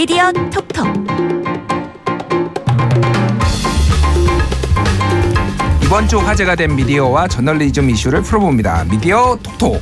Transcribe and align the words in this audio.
미디어 0.00 0.32
톡톡 0.32 0.86
이번 5.84 6.08
주 6.08 6.16
화제가 6.16 6.56
된 6.56 6.74
미디어와 6.74 7.28
저널리즘 7.28 7.90
이슈를 7.90 8.22
풀어봅니다. 8.22 8.84
미디어 8.84 9.36
톡톡. 9.42 9.78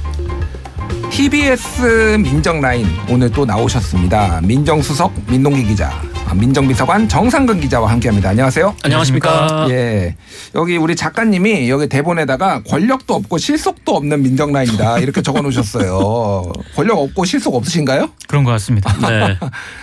TBS 1.10 2.16
민정 2.18 2.60
라인 2.60 2.88
오늘 3.08 3.30
또 3.30 3.46
나오셨습니다. 3.46 4.40
민정수석 4.42 5.12
민동기 5.30 5.62
기자, 5.62 5.88
아, 5.88 6.02
민정비서관 6.34 7.08
정상근 7.08 7.60
기자와 7.60 7.90
함께합니다. 7.90 8.30
안녕하세요. 8.30 8.74
안녕하십니까. 8.84 9.66
예, 9.70 10.16
여기 10.54 10.76
우리 10.76 10.96
작가님이 10.96 11.68
여기 11.70 11.88
대본에다가 11.88 12.62
권력도 12.62 13.14
없고 13.14 13.38
실속도 13.38 13.94
없는 13.96 14.22
민정라인이다 14.22 14.98
이렇게 14.98 15.22
적어놓으셨어요. 15.22 16.42
권력 16.76 16.98
없고 16.98 17.24
실속 17.24 17.54
없으신가요? 17.54 18.10
그런 18.26 18.44
것 18.44 18.50
같습니다. 18.52 18.92
네. 19.08 19.36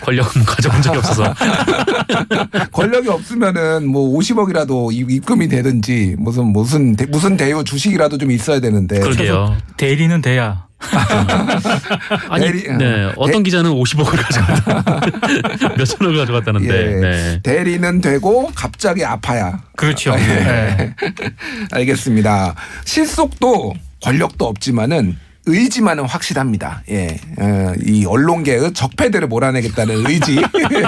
권력은 0.03 0.43
가져본 0.43 0.81
적이 0.81 0.97
없어서. 0.99 1.33
권력이 2.71 3.09
없으면은 3.09 3.87
뭐 3.87 4.17
50억이라도 4.17 4.91
입금이 4.93 5.47
되든지 5.47 6.15
무슨 6.17 6.47
무슨 6.47 6.95
대, 6.95 7.05
무슨 7.05 7.37
대우 7.37 7.63
주식이라도 7.63 8.17
좀 8.17 8.31
있어야 8.31 8.59
되는데 8.59 8.99
그러게요. 8.99 9.57
대리는 9.77 10.21
돼야. 10.21 10.65
아니, 12.29 12.45
대리- 12.45 12.77
네. 12.77 13.11
어떤 13.17 13.43
기자는 13.43 13.71
50억을 13.71 14.21
가져갔다. 14.21 15.75
몇천억을 15.77 16.17
가져갔다는데. 16.17 16.67
예. 16.67 16.95
네. 16.99 17.39
대리는 17.43 18.01
되고 18.01 18.51
갑자기 18.55 19.03
아파야. 19.03 19.61
그렇죠. 19.75 20.13
아, 20.13 20.19
예. 20.19 20.25
네. 20.25 20.95
알겠습니다. 21.71 22.55
실속도 22.85 23.73
권력도 24.03 24.45
없지만은 24.45 25.17
의지만은 25.47 26.05
확실합니다. 26.05 26.81
예, 26.89 27.17
어, 27.39 27.73
이 27.85 28.05
언론계의 28.05 28.73
적폐들을 28.73 29.27
몰아내겠다는 29.27 30.05
의지 30.07 30.37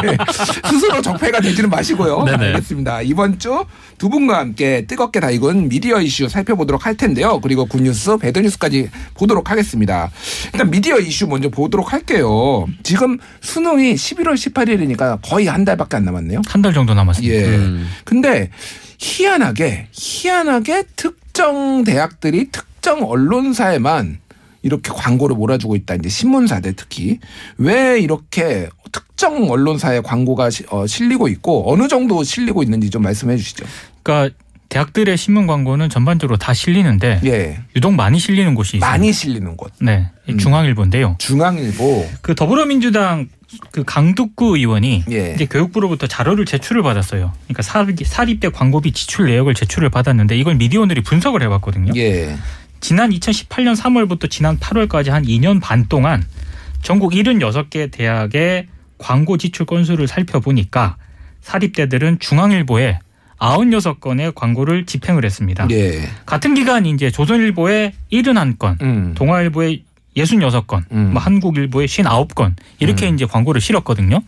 스스로 0.70 1.02
적폐가 1.02 1.40
되지는 1.42 1.70
마시고요. 1.70 2.23
네네. 2.23 2.45
알겠습니다. 2.48 3.02
이번 3.04 3.40
주 3.40 3.66
두 3.98 4.09
분과 4.09 4.38
함께 4.38 4.86
뜨겁게 4.86 5.20
달군 5.20 5.70
미디어 5.70 6.00
이슈 6.00 6.30
살펴보도록 6.30 6.86
할 6.86 6.96
텐데요. 6.96 7.40
그리고 7.42 7.66
굿뉴스, 7.66 8.16
배드뉴스까지 8.18 8.90
보도록 9.16 9.50
하겠습니다. 9.50 10.12
일단 10.54 10.70
미디어 10.70 11.00
이슈 11.00 11.26
먼저 11.26 11.50
보도록 11.50 11.94
할게요. 11.94 12.68
지금 12.84 13.18
수능이 13.42 13.96
11월 13.96 14.36
18일이니까 14.36 15.18
거의 15.24 15.48
한 15.48 15.66
달밖에 15.66 15.98
안 15.98 16.06
남았네요. 16.06 16.42
한 16.48 16.62
달 16.62 16.74
정도 16.76 16.94
남았습니다. 16.94 17.34
예. 17.36 17.46
음. 17.46 17.90
근데 18.03 18.52
희한하게 19.00 19.88
희한하게 19.92 20.84
특정 20.96 21.84
대학들이 21.84 22.50
특정 22.52 23.02
언론사에만 23.03 24.20
이렇게 24.68 24.92
광고를 24.94 25.36
몰아주고 25.36 25.76
있다. 25.78 25.96
이제 25.96 26.10
신문사들 26.10 26.73
특히 26.73 27.20
왜 27.58 28.00
이렇게 28.00 28.70
특정 28.92 29.50
언론사에 29.50 30.02
광고가 30.02 30.50
시- 30.50 30.66
어, 30.70 30.86
실리고 30.86 31.28
있고 31.30 31.72
어느 31.72 31.88
정도 31.88 32.24
실리고 32.24 32.62
있는지 32.62 32.90
좀 32.90 33.02
말씀해 33.02 33.38
주시죠. 33.38 33.66
그러니까 34.04 34.36
대학들의 34.70 35.16
신문 35.16 35.48
광고는 35.48 35.88
전반적으로 35.90 36.36
다 36.38 36.54
실리는데 36.54 37.22
예. 37.24 37.59
유독 37.78 37.94
많이 37.94 38.20
실리는 38.20 38.54
곳이 38.54 38.78
있어요. 38.78 38.90
많이 38.90 39.14
실리는 39.14 39.56
곳. 39.56 39.72
네. 39.80 40.09
이 40.28 40.34
음. 40.34 40.38
중앙일보인데요. 40.38 41.16
중앙일보. 41.20 42.09
그 42.22 42.36
더불어민주당 42.36 43.30
그 43.72 43.86
강북구 43.86 44.58
의원이 44.58 45.06
예. 45.09 45.31
이제 45.36 45.46
교육부로부터 45.46 46.06
자료를 46.08 46.44
제출을 46.46 46.84
받았어요. 46.84 47.31
그러니까 47.46 47.62
사립, 47.64 48.06
사립대 48.06 48.50
광고비 48.50 48.92
지출 48.92 49.28
내역을 49.28 49.54
제출을 49.54 49.90
받았는데 49.90 50.38
이걸 50.38 50.56
미디어오늘이 50.56 51.02
분석을 51.02 51.42
해봤거든요. 51.44 51.94
예. 51.96 52.36
지난 52.80 53.09
2018년 53.11 53.75
3월부터 53.75 54.30
지난 54.30 54.58
8월까지 54.59 55.09
한 55.09 55.23
2년 55.23 55.61
반 55.61 55.88
동안 55.88 56.23
전국 56.81 57.14
76개 57.14 57.92
대학의 57.92 58.67
광고 58.97 59.38
지출 59.38 59.66
건수를 59.66 60.08
살펴보니까 60.08 60.97
사립대들은 61.42 62.19
중앙일보에 62.19 63.00
96건의 63.40 64.34
광고를 64.34 64.85
집행을 64.85 65.24
했습니다. 65.24 65.68
예. 65.72 66.09
같은 66.25 66.56
기간 66.56 66.85
이제 66.85 67.12
조선일보에 67.12 67.94
71건, 68.12 68.81
음. 68.81 69.13
동아일보에 69.16 69.81
66건, 70.16 70.84
음. 70.91 71.12
뭐 71.13 71.22
한국일보에 71.22 71.85
59건 71.85 72.53
이렇게 72.79 73.07
이제 73.07 73.25
광고를 73.25 73.62
실었거든요. 73.62 74.22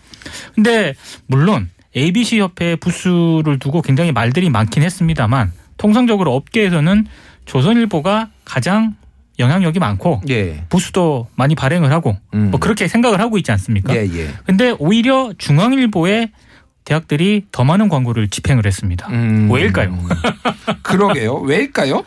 근데 0.53 0.94
물론 1.25 1.69
ABC 1.95 2.40
협회 2.40 2.75
부수를 2.75 3.57
두고 3.57 3.81
굉장히 3.81 4.12
말들이 4.12 4.50
많긴 4.50 4.84
했습니다만 4.84 5.51
통상적으로 5.78 6.35
업계에서는 6.35 7.07
조선일보가 7.45 8.29
가장 8.50 8.96
영향력이 9.38 9.78
많고 9.80 10.22
예. 10.28 10.66
부수도 10.70 11.28
많이 11.36 11.54
발행을 11.54 11.92
하고 11.92 12.18
음. 12.34 12.50
뭐 12.50 12.60
그렇게 12.60 12.88
생각을 12.88 13.22
하고 13.22 13.38
있지 13.38 13.52
않습니까? 13.52 13.96
예, 13.96 14.00
예. 14.00 14.30
근데 14.46 14.76
오히려 14.80 15.32
중앙일보에 15.38 16.32
대학들이 16.84 17.46
더 17.52 17.64
많은 17.64 17.88
광고를 17.90 18.30
집행을 18.30 18.66
했습니다. 18.66 19.08
음. 19.10 19.50
왜일까요? 19.52 19.96
그러게요. 20.82 21.36
왜일까요? 21.36 22.04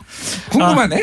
궁금하네. 0.51 1.03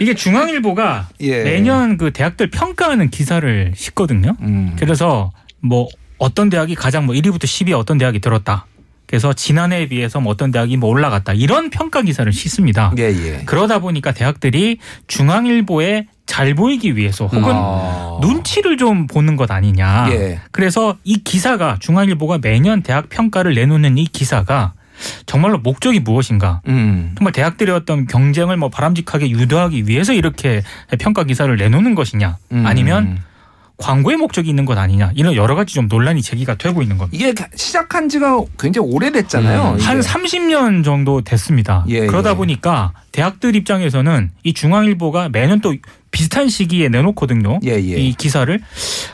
이게 0.00 0.14
중앙일보가 0.14 1.10
예. 1.20 1.44
매년 1.44 1.98
그 1.98 2.10
대학들 2.10 2.48
평가하는 2.48 3.10
기사를 3.10 3.74
싣거든요. 3.76 4.34
음. 4.40 4.74
그래서 4.78 5.30
뭐 5.60 5.88
어떤 6.16 6.48
대학이 6.48 6.74
가장 6.74 7.04
뭐 7.04 7.14
1위부터 7.14 7.44
10위에 7.44 7.78
어떤 7.78 7.98
대학이 7.98 8.20
들었다. 8.20 8.64
그래서 9.12 9.34
지난해에 9.34 9.88
비해서 9.88 10.22
뭐 10.22 10.32
어떤 10.32 10.50
대학이 10.50 10.78
뭐 10.78 10.88
올라갔다. 10.88 11.34
이런 11.34 11.68
평가 11.68 12.00
기사를 12.00 12.32
싣습니다. 12.32 12.94
예, 12.96 13.10
예. 13.10 13.42
그러다 13.44 13.78
보니까 13.78 14.12
대학들이 14.12 14.78
중앙일보에 15.06 16.06
잘 16.24 16.54
보이기 16.54 16.96
위해서 16.96 17.26
혹은 17.26 17.52
아. 17.54 18.18
눈치를 18.22 18.78
좀 18.78 19.06
보는 19.06 19.36
것 19.36 19.50
아니냐. 19.50 20.06
예. 20.12 20.40
그래서 20.50 20.96
이 21.04 21.18
기사가 21.22 21.76
중앙일보가 21.78 22.38
매년 22.40 22.82
대학 22.82 23.10
평가를 23.10 23.52
내놓는 23.54 23.98
이 23.98 24.06
기사가 24.06 24.72
정말로 25.26 25.58
목적이 25.58 26.00
무엇인가? 26.00 26.62
음. 26.68 27.12
정말 27.18 27.32
대학들의 27.32 27.74
어떤 27.74 28.06
경쟁을 28.06 28.56
뭐 28.56 28.70
바람직하게 28.70 29.28
유도하기 29.28 29.88
위해서 29.88 30.14
이렇게 30.14 30.62
평가 30.98 31.24
기사를 31.24 31.54
내놓는 31.54 31.94
것이냐? 31.94 32.38
음. 32.52 32.64
아니면 32.64 33.20
광고의 33.78 34.16
목적이 34.16 34.50
있는 34.50 34.64
것 34.64 34.78
아니냐? 34.78 35.10
이런 35.14 35.34
여러 35.34 35.54
가지 35.54 35.74
좀 35.74 35.88
논란이 35.88 36.22
제기가 36.22 36.54
되고 36.56 36.82
있는 36.82 36.98
겁니다. 36.98 37.16
이게 37.16 37.34
시작한 37.56 38.08
지가 38.08 38.40
굉장히 38.58 38.88
오래됐잖아요. 38.88 39.72
음. 39.72 39.80
한 39.80 40.00
30년 40.00 40.84
정도 40.84 41.20
됐습니다. 41.22 41.84
예, 41.88 42.06
그러다 42.06 42.30
예. 42.30 42.34
보니까 42.34 42.92
대학들 43.10 43.56
입장에서는 43.56 44.30
이 44.44 44.52
중앙일보가 44.52 45.30
매년 45.30 45.60
또 45.60 45.74
비슷한 46.12 46.48
시기에 46.48 46.88
내놓거든요. 46.90 47.58
예, 47.64 47.70
예. 47.72 47.78
이 47.78 48.14
기사를 48.14 48.60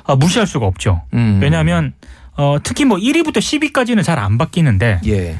아, 0.04 0.16
무시할 0.16 0.46
수가 0.46 0.66
없죠. 0.66 1.02
음. 1.14 1.38
왜냐하면 1.40 1.94
어, 2.36 2.56
특히 2.62 2.84
뭐 2.84 2.98
1위부터 2.98 3.38
10위까지는 3.38 4.04
잘 4.04 4.18
안 4.18 4.36
바뀌는데 4.38 5.00
예. 5.06 5.38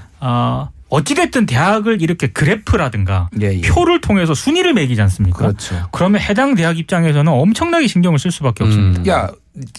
어, 0.88 0.96
어찌됐든 0.96 1.46
대학을 1.46 2.02
이렇게 2.02 2.28
그래프라든가 2.28 3.30
예, 3.40 3.54
예. 3.54 3.60
표를 3.60 4.00
통해서 4.00 4.34
순위를 4.34 4.74
매기지 4.74 5.00
않습니까? 5.02 5.38
그렇죠. 5.38 5.88
그러면 5.92 6.20
해당 6.20 6.54
대학 6.54 6.78
입장에서는 6.78 7.30
엄청나게 7.30 7.86
신경을 7.86 8.18
쓸 8.18 8.30
수밖에 8.30 8.64
음. 8.64 8.66
없습니다. 8.66 9.12
야, 9.12 9.30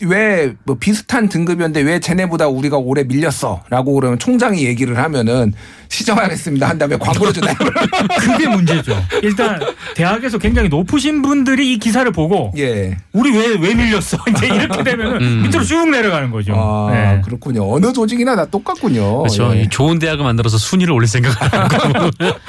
왜 0.04 0.54
뭐 0.66 0.76
비슷한 0.80 1.30
등급이었는데 1.30 1.82
왜 1.82 2.00
쟤네보다 2.00 2.48
우리가 2.48 2.78
오래 2.78 3.04
밀렸어? 3.04 3.64
라고 3.70 3.94
그러면 3.94 4.20
총장이 4.20 4.66
얘기를 4.66 4.98
하면은 4.98 5.54
시정하겠습니다. 5.90 6.68
한 6.70 6.78
다음에 6.78 6.98
광고를 6.98 7.34
주나요? 7.34 7.56
그게 8.20 8.48
문제죠. 8.48 8.96
일단 9.24 9.60
대학에서 9.96 10.38
굉장히 10.38 10.70
높으신 10.70 11.22
분들이 11.22 11.74
이 11.74 11.78
기사를 11.80 12.10
보고 12.12 12.52
예. 12.58 12.98
우리 13.14 13.32
왜 13.32 13.56
왜 13.56 13.74
밀렸어? 13.74 14.18
이제 14.30 14.48
이렇게 14.48 14.84
되면 14.84 15.22
음. 15.22 15.42
밑으로 15.44 15.64
쭉 15.64 15.90
내려가는 15.90 16.30
거죠. 16.32 16.54
아, 16.56 16.90
네. 16.92 17.22
그렇군요. 17.26 17.72
어느 17.74 17.92
조직이나 17.94 18.36
다 18.36 18.46
똑같군요. 18.46 19.20
그렇죠. 19.20 19.52
예. 19.56 19.62
이 19.64 19.70
좋은 19.70 20.00
대학을 20.00 20.24
만들어서 20.24 20.58
순위를 20.58 20.94
올릴 20.94 21.08
생각을 21.08 21.36
하고. 21.42 22.10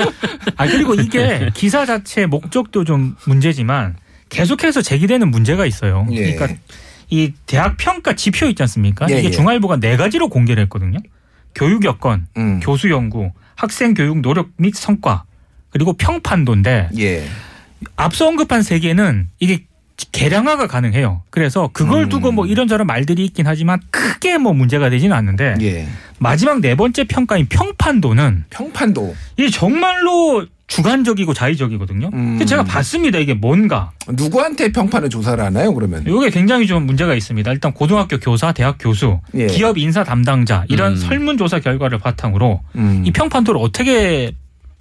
아 0.57 0.67
그리고 0.67 0.95
이게 0.95 1.51
기사 1.55 1.87
자체 1.87 2.27
목적도 2.27 2.85
좀 2.85 3.17
문제지만 3.27 3.97
계속해서 4.29 4.83
제기되는 4.83 5.29
문제가 5.31 5.67
있어요. 5.67 6.07
예. 6.13 6.35
그러니까 6.35 6.61
이 7.11 7.33
대학 7.47 7.77
평가 7.77 8.15
지표 8.15 8.47
있지 8.47 8.63
않습니까? 8.63 9.07
예, 9.11 9.19
이게 9.19 9.29
예. 9.29 9.31
중앙일보가 9.31 9.79
네 9.79 9.97
가지로 9.97 10.29
공개를 10.29 10.63
했거든요. 10.65 10.99
교육 11.55 11.85
여건, 11.85 12.27
음. 12.37 12.61
교수 12.63 12.89
연구, 12.91 13.33
학생 13.57 13.95
교육 13.95 14.21
노력 14.21 14.51
및 14.57 14.75
성과, 14.75 15.25
그리고 15.71 15.93
평판도인데 15.93 16.91
예. 16.99 17.25
앞서 17.97 18.29
언급한 18.29 18.63
세 18.63 18.79
개는 18.79 19.29
이게 19.41 19.65
개량화가 20.13 20.67
가능해요. 20.67 21.23
그래서 21.31 21.69
그걸 21.73 22.05
음. 22.05 22.09
두고 22.09 22.33
뭐 22.33 22.47
이런저런 22.47 22.87
말들이 22.87 23.25
있긴 23.27 23.47
하지만 23.47 23.81
크게 23.91 24.39
뭐 24.39 24.53
문제가 24.53 24.89
되지는 24.89 25.15
않는데 25.15 25.57
예. 25.61 25.87
마지막 26.19 26.61
네 26.61 26.75
번째 26.75 27.05
평가인 27.05 27.47
평판도는 27.49 28.45
평판도. 28.51 29.15
이게 29.37 29.51
정말로 29.51 30.47
주관적이고 30.71 31.35
자의적이거든요. 31.35 32.11
음. 32.15 32.47
제가 32.47 32.63
봤습니다. 32.63 33.19
이게 33.19 33.35
뭔가. 33.35 33.91
누구한테 34.09 34.71
평판을 34.71 35.11
조사를 35.11 35.43
하나요, 35.43 35.75
그러면? 35.75 36.05
이게 36.07 36.31
굉장히 36.31 36.69
좀 36.69 36.87
문제가 36.87 37.15
있습니다. 37.15 37.51
일단 37.51 37.75
고등학교 37.75 38.19
교사, 38.19 38.53
대학 38.53 38.77
교수, 38.79 39.19
예. 39.35 39.49
기업 39.49 39.79
인사 39.79 40.05
담당자 40.05 40.65
이런 40.69 40.93
음. 40.93 40.97
설문조사 40.97 41.59
결과를 41.59 41.99
바탕으로 41.99 42.63
음. 42.77 43.03
이 43.05 43.11
평판도를 43.11 43.61
어떻게 43.61 44.33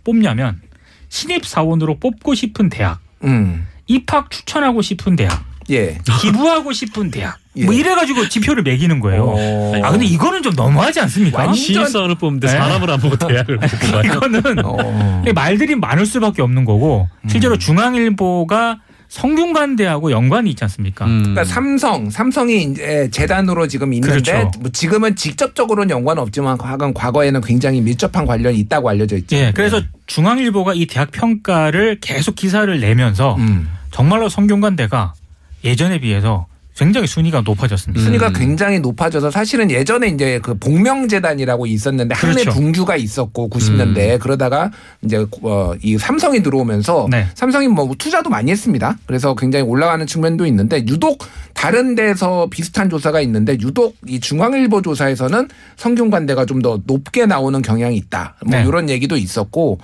뽑냐면 0.03 0.62
신입 1.09 1.45
사원으로 1.45 1.97
뽑고 2.00 2.36
싶은 2.36 2.69
대학, 2.69 3.00
음. 3.24 3.65
입학 3.88 4.30
추천하고 4.30 4.83
싶은 4.83 5.15
대학, 5.15 5.44
예. 5.71 5.97
기부하고 6.21 6.71
싶은 6.71 7.09
대학 7.09 7.39
뭐 7.65 7.73
예. 7.73 7.79
이래가지고 7.79 8.29
지표를 8.29 8.63
매기는 8.63 9.00
거예요. 9.00 9.23
어. 9.35 9.73
아 9.83 9.91
근데 9.91 10.06
이거는 10.06 10.41
좀 10.44 10.53
너무하지 10.56 11.00
않습니까? 11.01 11.39
완전- 11.39 11.56
신입사원을 11.56 12.15
뽑는데 12.15 12.47
네. 12.47 12.53
사람을 12.53 12.89
안 12.89 13.00
보고 13.00 13.15
대학을 13.15 13.57
가요. 13.57 14.01
이거는 14.06 14.65
어. 14.65 15.23
말들이 15.33 15.75
많을 15.75 16.06
수밖에 16.06 16.41
없는 16.41 16.65
거고 16.65 17.07
실제로 17.27 17.56
음. 17.56 17.59
중앙일보가 17.59 18.79
성균관대하고 19.09 20.11
연관이 20.11 20.51
있지 20.51 20.63
않습니까? 20.65 21.06
음. 21.06 21.19
그러니까 21.21 21.44
삼성, 21.44 22.09
삼성이 22.11 22.63
이제 22.63 23.09
재단으로 23.11 23.67
지금 23.67 23.91
있는데 23.94 24.21
그렇죠. 24.21 24.51
뭐 24.59 24.69
지금은 24.71 25.15
직접적으로는 25.15 25.89
연관은 25.89 26.21
없지만 26.21 26.57
과거 26.59 26.91
과거에는 26.94 27.41
굉장히 27.41 27.81
밀접한 27.81 28.25
관련이 28.25 28.57
있다고 28.59 28.88
알려져 28.89 29.17
있죠. 29.17 29.35
예, 29.35 29.51
그래서 29.53 29.81
중앙일보가 30.05 30.73
이 30.75 30.85
대학 30.85 31.12
평가를 31.12 32.00
계속 32.01 32.35
기사를 32.35 32.79
내면서 32.79 33.35
음. 33.39 33.67
정말로 33.91 34.29
성균관대가 34.29 35.13
예전에 35.63 36.00
비해서 36.00 36.45
굉장히 36.79 37.07
순위가 37.07 37.41
높아졌습니다. 37.41 38.03
순위가 38.03 38.27
음. 38.27 38.33
굉장히 38.33 38.79
높아져서 38.79 39.31
사실은 39.31 39.71
예전에 39.71 40.07
이제 40.09 40.39
그 40.43 40.57
복명재단이라고 40.57 41.65
있었는데 41.65 42.15
한해 42.15 42.43
그렇죠. 42.43 42.51
중주가 42.51 42.95
있었고 42.95 43.49
90년대에 43.49 44.19
그러다가 44.19 44.71
이제 45.01 45.25
어, 45.41 45.73
이 45.81 45.97
삼성이 45.97 46.43
들어오면서 46.43 47.07
네. 47.09 47.27
삼성이 47.33 47.67
뭐 47.67 47.89
투자도 47.97 48.29
많이 48.29 48.51
했습니다. 48.51 48.97
그래서 49.05 49.35
굉장히 49.35 49.65
올라가는 49.65 50.05
측면도 50.05 50.45
있는데 50.45 50.85
유독 50.87 51.25
다른 51.53 51.95
데서 51.95 52.47
비슷한 52.49 52.89
조사가 52.89 53.21
있는데 53.21 53.53
유독 53.59 53.95
이 54.07 54.19
중앙일보 54.19 54.81
조사에서는 54.83 55.49
성균관대가 55.77 56.45
좀 56.45 56.59
더 56.59 56.81
높게 56.85 57.25
나오는 57.25 57.61
경향이 57.61 57.95
있다. 57.95 58.35
뭐 58.45 58.59
네. 58.59 58.65
이런 58.67 58.89
얘기도 58.89 59.15
있었고 59.15 59.79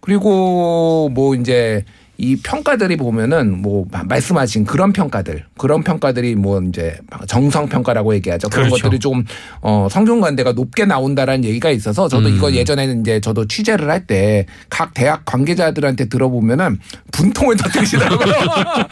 그리고 0.00 1.10
뭐 1.12 1.34
이제 1.34 1.84
이 2.16 2.36
평가들이 2.36 2.96
보면은 2.96 3.60
뭐 3.60 3.86
말씀하신 4.04 4.64
그런 4.66 4.92
평가들 4.92 5.44
그런 5.58 5.82
평가들이 5.82 6.36
뭐 6.36 6.60
이제 6.62 6.96
정성 7.26 7.68
평가라고 7.68 8.14
얘기하죠 8.14 8.48
그런 8.50 8.68
그렇죠. 8.68 8.84
것들이 8.84 9.00
조금 9.00 9.24
어 9.60 9.88
성균관대가 9.90 10.52
높게 10.52 10.84
나온다라는 10.84 11.44
얘기가 11.44 11.70
있어서 11.70 12.06
저도 12.08 12.28
음. 12.28 12.36
이거 12.36 12.52
예전에는 12.52 13.00
이제 13.00 13.20
저도 13.20 13.48
취재를 13.48 13.90
할 13.90 14.06
때 14.06 14.46
각 14.70 14.94
대학 14.94 15.24
관계자들한테 15.24 16.08
들어보면은 16.08 16.78
분통을 17.12 17.56
터뜨리시더라고요. 17.56 18.34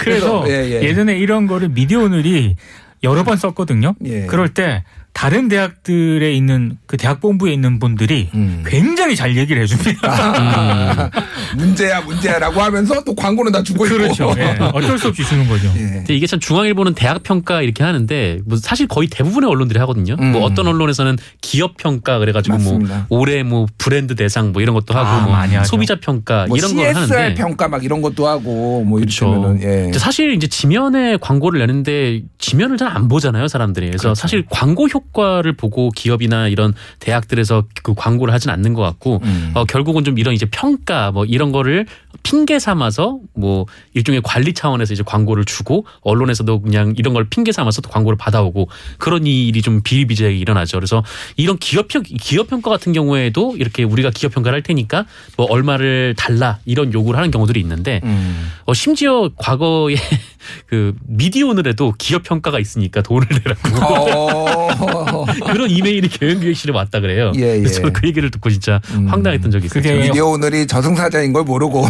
그래서 0.00 0.44
예, 0.48 0.70
예. 0.70 0.82
예전에 0.82 1.16
이런 1.18 1.46
거를 1.46 1.68
미디어 1.68 2.00
오늘이 2.00 2.56
여러 3.02 3.24
번 3.24 3.36
썼거든요. 3.36 3.94
예. 4.04 4.26
그럴 4.26 4.48
때 4.48 4.84
다른 5.16 5.48
대학들에 5.48 6.34
있는 6.34 6.76
그 6.84 6.98
대학 6.98 7.22
본부에 7.22 7.50
있는 7.50 7.78
분들이 7.78 8.28
음. 8.34 8.62
굉장히 8.66 9.16
잘 9.16 9.34
얘기를 9.34 9.62
해줍니다. 9.62 11.10
문제야 11.56 12.02
문제야라고 12.02 12.60
하면서 12.60 13.02
또 13.02 13.14
광고는 13.14 13.50
다 13.50 13.62
주고 13.62 13.86
있고. 13.86 13.96
그렇죠. 13.96 14.34
예. 14.36 14.58
어쩔 14.74 14.98
수 14.98 15.08
없이 15.08 15.24
주는 15.24 15.48
거죠. 15.48 15.72
예. 15.76 15.80
근데 15.80 16.14
이게 16.14 16.26
참 16.26 16.38
중앙일보는 16.38 16.92
대학 16.94 17.22
평가 17.22 17.62
이렇게 17.62 17.82
하는데 17.82 18.40
뭐 18.44 18.58
사실 18.58 18.86
거의 18.86 19.08
대부분의 19.08 19.48
언론들이 19.48 19.78
하거든요. 19.80 20.16
음. 20.20 20.32
뭐 20.32 20.42
어떤 20.42 20.66
언론에서는 20.66 21.16
기업 21.40 21.78
평가 21.78 22.18
그래가지고 22.18 22.58
맞습니다. 22.58 23.06
뭐 23.08 23.18
올해 23.18 23.42
뭐 23.42 23.64
브랜드 23.78 24.16
대상 24.16 24.52
뭐 24.52 24.60
이런 24.60 24.74
것도 24.74 24.92
하고 24.92 25.32
아, 25.32 25.46
뭐. 25.46 25.64
소비자 25.64 25.96
평가 25.98 26.44
뭐 26.46 26.58
이런 26.58 26.76
걸 26.76 26.94
하는데 26.94 27.34
평가 27.34 27.68
막 27.68 27.82
이런 27.84 28.02
것도 28.02 28.28
하고 28.28 28.84
뭐 28.84 28.98
그렇죠. 28.98 29.28
이러면은 29.28 29.62
예. 29.62 29.98
사실 29.98 30.34
이제 30.34 30.46
지면에 30.46 31.16
광고를 31.16 31.60
내는데 31.60 32.22
지면을 32.38 32.76
잘 32.76 32.86
안 32.86 33.08
보잖아요, 33.08 33.48
사람들이. 33.48 33.88
그래서 33.88 34.02
그렇죠. 34.02 34.14
사실 34.14 34.44
광고 34.48 34.86
효과 34.88 35.05
를 35.42 35.54
보고 35.54 35.88
기업이나 35.90 36.48
이런 36.48 36.74
대학들에서 37.00 37.64
그 37.82 37.94
광고를 37.94 38.34
하진 38.34 38.50
않는 38.50 38.74
것 38.74 38.82
같고 38.82 39.20
음. 39.22 39.52
어, 39.54 39.64
결국은 39.64 40.04
좀 40.04 40.18
이런 40.18 40.34
이제 40.34 40.44
평가 40.50 41.10
뭐 41.10 41.24
이런 41.24 41.52
거를 41.52 41.86
핑계 42.22 42.58
삼아서 42.58 43.18
뭐 43.34 43.66
일종의 43.94 44.20
관리 44.22 44.52
차원에서 44.52 44.92
이제 44.92 45.02
광고를 45.06 45.44
주고 45.44 45.86
언론에서도 46.02 46.60
그냥 46.60 46.92
이런 46.98 47.14
걸 47.14 47.28
핑계 47.28 47.52
삼아서 47.52 47.80
또 47.80 47.88
광고를 47.88 48.18
받아오고 48.18 48.68
그런 48.98 49.26
일이 49.26 49.62
좀 49.62 49.80
비일비재하게 49.82 50.36
일어나죠. 50.36 50.76
그래서 50.76 51.02
이런 51.36 51.56
기업 51.58 51.88
평 51.88 52.02
기업 52.02 52.48
평가 52.48 52.70
같은 52.70 52.92
경우에도 52.92 53.56
이렇게 53.56 53.84
우리가 53.84 54.10
기업 54.10 54.34
평가를 54.34 54.56
할 54.56 54.62
테니까 54.62 55.06
뭐 55.36 55.46
얼마를 55.48 56.14
달라 56.18 56.58
이런 56.66 56.92
요구를 56.92 57.16
하는 57.16 57.30
경우들이 57.30 57.60
있는데 57.60 58.00
음. 58.04 58.50
어, 58.64 58.74
심지어 58.74 59.30
과거에 59.36 59.94
그 60.66 60.94
미디어 61.06 61.48
오늘에도 61.48 61.94
기업 61.98 62.22
평가가 62.22 62.58
있으니까 62.58 63.02
돈을 63.02 63.26
내라고 63.28 63.84
어. 63.84 65.24
그런 65.52 65.70
이메일이 65.70 66.08
경영기획실에 66.08 66.72
왔다 66.72 67.00
그래요. 67.00 67.32
예, 67.36 67.56
예. 67.56 67.58
그래서 67.58 67.76
저는 67.76 67.92
그 67.92 68.06
얘기를 68.06 68.30
듣고 68.30 68.50
진짜 68.50 68.80
음. 68.94 69.06
황당했던 69.08 69.50
적이 69.50 69.66
있어요. 69.66 69.82
그게 69.82 69.94
미디어 69.94 70.26
오늘이 70.26 70.66
저승사자인 70.66 71.32
걸 71.32 71.44
모르고 71.44 71.86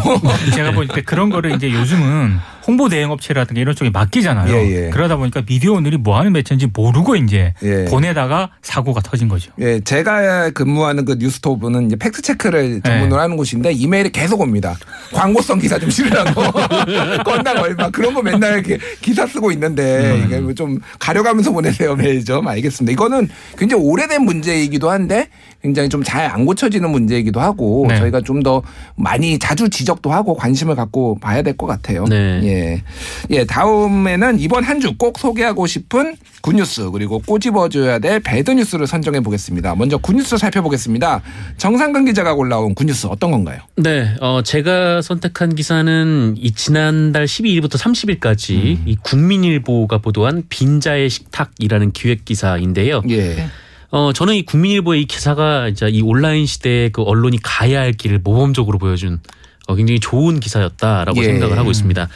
제가 0.55 0.73
보니까 0.73 1.01
그런 1.05 1.31
거를 1.31 1.55
이제 1.55 1.71
요즘은 1.73 2.39
홍보 2.67 2.89
대행 2.89 3.11
업체라든가 3.11 3.61
이런 3.61 3.77
쪽에 3.77 3.91
맡기잖아요. 3.91 4.53
예, 4.53 4.87
예. 4.87 4.91
그러다 4.91 5.17
보니까 5.17 5.43
미디어 5.47 5.73
오늘이 5.73 5.97
뭐 5.97 6.19
하는 6.19 6.33
매체인지 6.33 6.71
모르고 6.75 7.17
이제 7.17 7.55
예. 7.63 7.85
보내다가 7.85 8.51
사고가 8.63 9.01
터진 9.01 9.29
거죠. 9.29 9.53
예, 9.61 9.81
제가 9.81 10.51
근무하는 10.51 11.05
그 11.05 11.17
뉴스토브는 11.19 11.87
이제 11.87 11.97
팩트 11.97 12.23
체크를 12.23 12.81
전문으로 12.83 13.21
하는 13.21 13.37
곳인데 13.37 13.73
이메일이 13.73 14.11
계속 14.11 14.41
옵니다. 14.41 14.77
광고성 15.13 15.61
기사 15.61 15.79
좀 15.79 15.91
실으라고. 15.91 16.43
건당 17.25 17.59
얼마 17.59 17.91
그런 17.91 18.15
거 18.15 18.23
맨날 18.23 18.55
이렇게 18.55 18.79
기사 19.01 19.27
쓰고 19.27 19.53
있는데 19.53 20.23
이게 20.25 20.39
뭐좀 20.41 20.81
가려가면서 20.99 21.53
보내세요 21.53 21.95
메일 21.95 22.25
좀 22.25 22.47
알겠습니다. 22.49 22.93
이거는 22.93 23.29
굉장히 23.57 23.83
오래된 23.85 24.23
문제이기도 24.23 24.91
한데 24.91 25.29
굉장히 25.63 25.89
좀 25.89 26.03
잘 26.05 26.27
안 26.31 26.45
고쳐지는 26.45 26.91
문제이기도 26.91 27.41
하고 27.41 27.87
네. 27.89 27.97
저희가 27.99 28.21
좀 28.21 28.43
더 28.43 28.63
많이 28.97 29.39
자주 29.39 29.69
지적도 29.71 30.13
하고 30.13 30.35
관심을 30.37 30.75
갖고 30.77 31.19
봐야 31.19 31.43
될 31.43 31.57
것 31.57 31.67
같아요. 31.67 32.05
네. 32.05 32.41
예. 32.45 32.83
예, 33.31 33.45
다음에는 33.45 34.39
이번 34.39 34.63
한 34.65 34.81
주 34.81 34.97
꼭 34.99 35.19
소개하고 35.19 35.67
싶은 35.67 36.17
good 36.43 36.67
news 36.67 36.91
그리고 36.91 37.19
꼬집어줘야 37.19 37.99
될 37.99 38.21
bad 38.21 38.39
news를 38.39 38.87
선정해 38.87 39.21
보겠습니다. 39.21 39.75
먼저 39.75 39.97
good 39.99 40.18
news 40.18 40.37
살펴보겠습니다. 40.37 41.23
정상근 41.57 42.05
기자가 42.05 42.35
골라온 42.35 42.75
good 42.75 42.91
news 42.91 43.07
어떤 43.09 43.31
건가요? 43.33 43.61
네, 43.77 44.15
어, 44.21 44.43
제가 44.45 45.03
선택한 45.03 45.55
기사는 45.57 46.35
이 46.39 46.53
지난달 46.53 47.25
12일부터 47.25 47.77
30일까지 47.79 48.55
음. 48.55 48.83
이 48.87 48.97
국민일보가 49.03 49.99
보도한 49.99 50.45
빈자의 50.49 51.11
식탁이라는 51.11 51.93
기획 51.93 52.25
기사인데요. 52.25 53.03
예. 53.11 53.47
어, 53.91 54.13
저는 54.13 54.35
이 54.35 54.45
국민일보의 54.45 55.03
이 55.03 55.05
기사가 55.07 55.69
이제 55.69 55.89
이 55.89 56.03
온라인 56.03 56.47
시대에 56.47 56.89
그 56.91 57.03
언론이 57.03 57.39
가야 57.43 57.81
할 57.81 57.93
길을 57.93 58.21
모범적으로 58.21 58.79
보여준 58.79 59.21
어, 59.67 59.75
굉장히 59.75 60.01
좋은 60.01 60.41
기사였다라고 60.41 61.19
예. 61.21 61.25
생각을 61.25 61.59
하고 61.59 61.71
있습니다. 61.71 62.09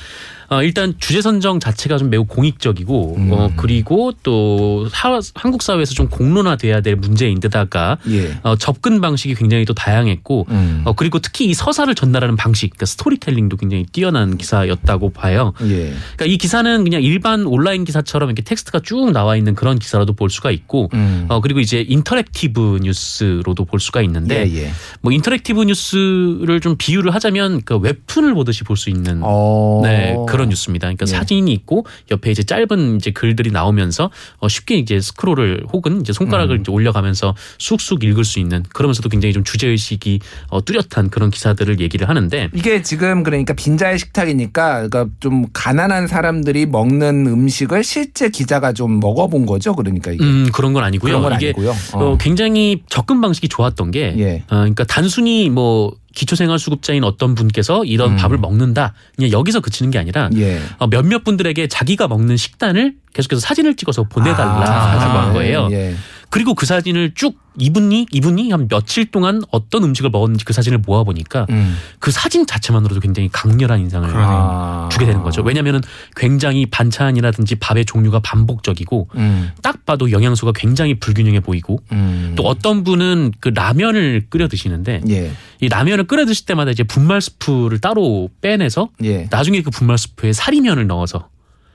어, 0.51 0.63
일단 0.65 0.95
주제 0.99 1.23
선정 1.23 1.61
자체가 1.61 1.97
좀 1.97 2.11
매우 2.11 2.25
공익적이고 2.25 3.15
음. 3.17 3.33
어, 3.33 3.51
그리고 3.57 4.13
또 4.25 4.89
사- 4.91 5.21
한국 5.35 5.63
사회에서 5.63 5.95
좀 5.95 6.09
공론화돼야 6.09 6.81
될 6.81 6.97
문제인데다가 6.97 7.99
예. 8.11 8.37
어, 8.43 8.57
접근 8.57 9.01
방식이 9.01 9.37
굉장히 9.37 9.65
또 9.65 9.75
다양했고 9.75 10.47
음. 10.51 10.83
어, 10.85 10.93
그리고 10.95 11.21
특히 11.21 11.47
이 11.47 11.55
서사를 11.55 11.95
전달하는 11.95 12.35
방식, 12.35 12.71
그러니까 12.71 12.87
스토리텔링도 12.87 13.57
굉장히 13.59 13.87
뛰어난 13.93 14.37
기사였다고 14.37 15.11
봐요. 15.11 15.53
예. 15.63 15.93
그러니까 16.17 16.25
이 16.27 16.37
기사는 16.37 16.83
그냥 16.83 17.01
일반 17.03 17.47
온라인 17.47 17.85
기사처럼 17.85 18.29
이렇게 18.31 18.43
텍스트가 18.43 18.81
쭉 18.81 19.13
나와 19.13 19.37
있는 19.37 19.55
그런 19.55 19.79
기사라도 19.79 20.15
볼 20.15 20.31
수가 20.31 20.51
있고, 20.51 20.91
음. 20.95 21.27
어, 21.29 21.41
그리고 21.41 21.61
이제 21.61 21.85
interactive 21.89 22.81
뉴스로도 22.83 23.67
볼 23.67 23.79
수가 23.79 24.03
있는데, 24.03 24.49
예, 24.51 24.63
예. 24.65 24.71
뭐 25.01 25.13
interactive 25.13 25.63
뉴스를 25.63 26.61
좀 26.61 26.75
비유를 26.77 27.15
하자면 27.15 27.63
그 27.65 27.77
웹툰을 27.77 28.35
보듯이 28.35 28.65
볼 28.65 28.77
수 28.81 28.89
있는 28.91 29.21
어. 29.23 29.81
네, 29.85 30.17
그런 30.27 30.40
뉴스입니다. 30.49 30.87
그러니까 30.87 31.07
예. 31.09 31.11
사진이 31.11 31.53
있고 31.53 31.87
옆에 32.11 32.31
이제 32.31 32.43
짧은 32.43 32.97
이제 32.97 33.11
글들이 33.11 33.51
나오면서 33.51 34.11
어, 34.39 34.49
쉽게 34.49 34.77
이제 34.77 35.01
스크롤을 35.01 35.65
혹은 35.73 36.01
이제 36.01 36.13
손가락을 36.13 36.57
음. 36.57 36.61
이제 36.61 36.73
올려가면서 36.73 37.35
쑥쑥 37.59 38.05
읽을 38.05 38.25
수 38.25 38.39
있는 38.39 38.63
그러면서도 38.73 39.09
굉장히 39.09 39.33
좀 39.33 39.45
주제 39.45 39.69
의식이 39.69 40.21
어, 40.49 40.65
뚜렷한 40.65 41.11
그런 41.11 41.31
기사들을 41.31 41.81
얘기를 41.81 42.09
하는데 42.09 42.49
이게 42.55 42.83
지금 42.83 43.23
그러니까 43.23 43.55
빈자의 43.55 43.99
식탁이니까 43.99 44.89
그러니까 44.89 45.07
좀 45.21 45.47
가난한 45.53 46.07
사람들이 46.07 46.67
먹는 46.67 47.27
음식을 47.27 47.85
실제 47.85 48.29
기자가 48.29 48.73
좀 48.73 49.01
먹어본 49.01 49.47
거죠. 49.47 49.75
그러니까 49.75 50.13
이게 50.13 50.25
음 50.25 50.49
그런 50.53 50.73
건 50.73 50.85
아니고요. 50.85 51.21
그런 51.21 51.23
건 51.23 51.35
이게 51.35 51.49
아니고요. 51.49 51.71
어, 51.95 52.05
어. 52.13 52.19
굉장히 52.19 52.83
접근 52.89 53.21
방식이 53.21 53.49
좋았던 53.49 53.91
게 53.91 54.15
예. 54.19 54.37
어, 54.49 54.57
그러니까 54.61 54.85
단순히 54.85 55.51
뭐 55.51 55.93
기초생활수급자인 56.15 57.05
어떤 57.05 57.35
분께서 57.35 57.85
이런 57.85 58.13
음. 58.13 58.17
밥을 58.17 58.39
먹는다 58.39 58.95
그냥 59.17 59.31
여기서 59.33 59.61
그치는 59.61 59.91
게 59.91 59.99
아니라 59.99 60.31
예. 60.37 60.61
어, 60.79 60.89
몇몇 60.89 61.25
분들에게 61.25 61.69
자기가 61.69 62.09
먹는 62.09 62.37
식단을 62.37 62.95
계속해서 63.13 63.41
사진을 63.41 63.77
찍어서 63.77 64.05
보내달라 64.05 64.65
아, 64.65 65.25
한 65.25 65.33
거예요. 65.33 65.69
예. 65.73 65.95
그리고 66.31 66.55
그 66.55 66.65
사진을 66.65 67.13
쭉 67.15 67.39
이분이 67.59 68.07
이분이 68.13 68.51
한 68.53 68.69
며칠 68.69 69.11
동안 69.11 69.43
어떤 69.51 69.83
음식을 69.83 70.11
먹었는지 70.11 70.45
그 70.45 70.53
사진을 70.53 70.79
모아 70.79 71.03
보니까 71.03 71.47
음. 71.51 71.77
그 71.99 72.11
사진 72.13 72.47
자체만으로도 72.47 73.01
굉장히 73.01 73.29
강렬한 73.31 73.81
인상을. 73.81 74.09
아. 74.13 74.89
주게 74.93 75.07
되는 75.07 75.23
거죠. 75.23 75.43
왜냐하면은 75.43 75.81
굉장히 76.15 76.67
반찬이라든지 76.67 77.57
밥의 77.57 77.85
종류가 77.85 78.21
반복적이고 78.21 79.09
음. 79.17 79.51
딱 79.63 79.85
봐도 79.85 80.13
영양소가 80.13 80.53
굉장히 80.55 80.95
불균형해 80.95 81.41
보이고 81.41 81.81
음. 81.93 82.35
또 82.37 82.45
어떤 82.45 82.85
분은 82.85 83.33
그 83.41 83.49
라면을 83.49 84.27
끓여 84.29 84.47
드시는데 84.47 85.03
예. 85.09 85.33
이 85.61 85.69
라면을 85.69 86.05
끓여 86.05 86.25
드실 86.27 86.47
때마다 86.47 86.71
이제 86.71 86.85
분말 86.85 87.21
스프를 87.21 87.81
따로 87.81 88.31
빼내서 88.41 88.91
예. 89.03 89.27
나중에 89.31 89.63
그 89.63 89.71
분말 89.71 89.99
스프에 89.99 90.33
사리면을 90.33 90.87
넣어서 90.87 91.29